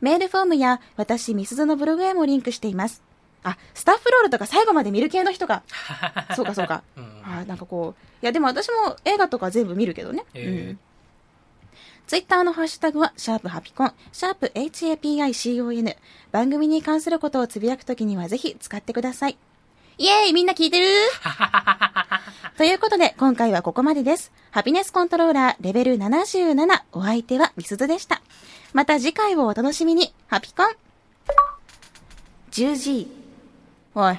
[0.00, 3.02] メールフォームや私、ミスズのブログへもリンクしています。
[3.44, 5.62] あ、スタッフロールとか最後まで見る系の人が。
[6.36, 6.82] そうかそうか。
[6.96, 10.24] うんあなんかこう、いやでも私も映画とか全部見るけどね。
[10.34, 10.78] へーうん。
[12.06, 15.96] ツイッターのハッシュタグは、シャープハピコン、シャープ HAPICON。
[16.30, 19.36] 番組に関することをつぶやくときにはぜひ使ってください。
[19.98, 20.86] イエーイみんな聞いてる？
[22.56, 24.30] ということで、今回はここまでです。
[24.52, 26.82] ハピネスコントローラーレベル77。
[26.92, 28.22] お相手はみすずでした。
[28.72, 30.14] また次回をお楽しみに。
[30.28, 30.70] ハピコン
[32.52, 33.08] 10G。
[33.96, 34.18] おい、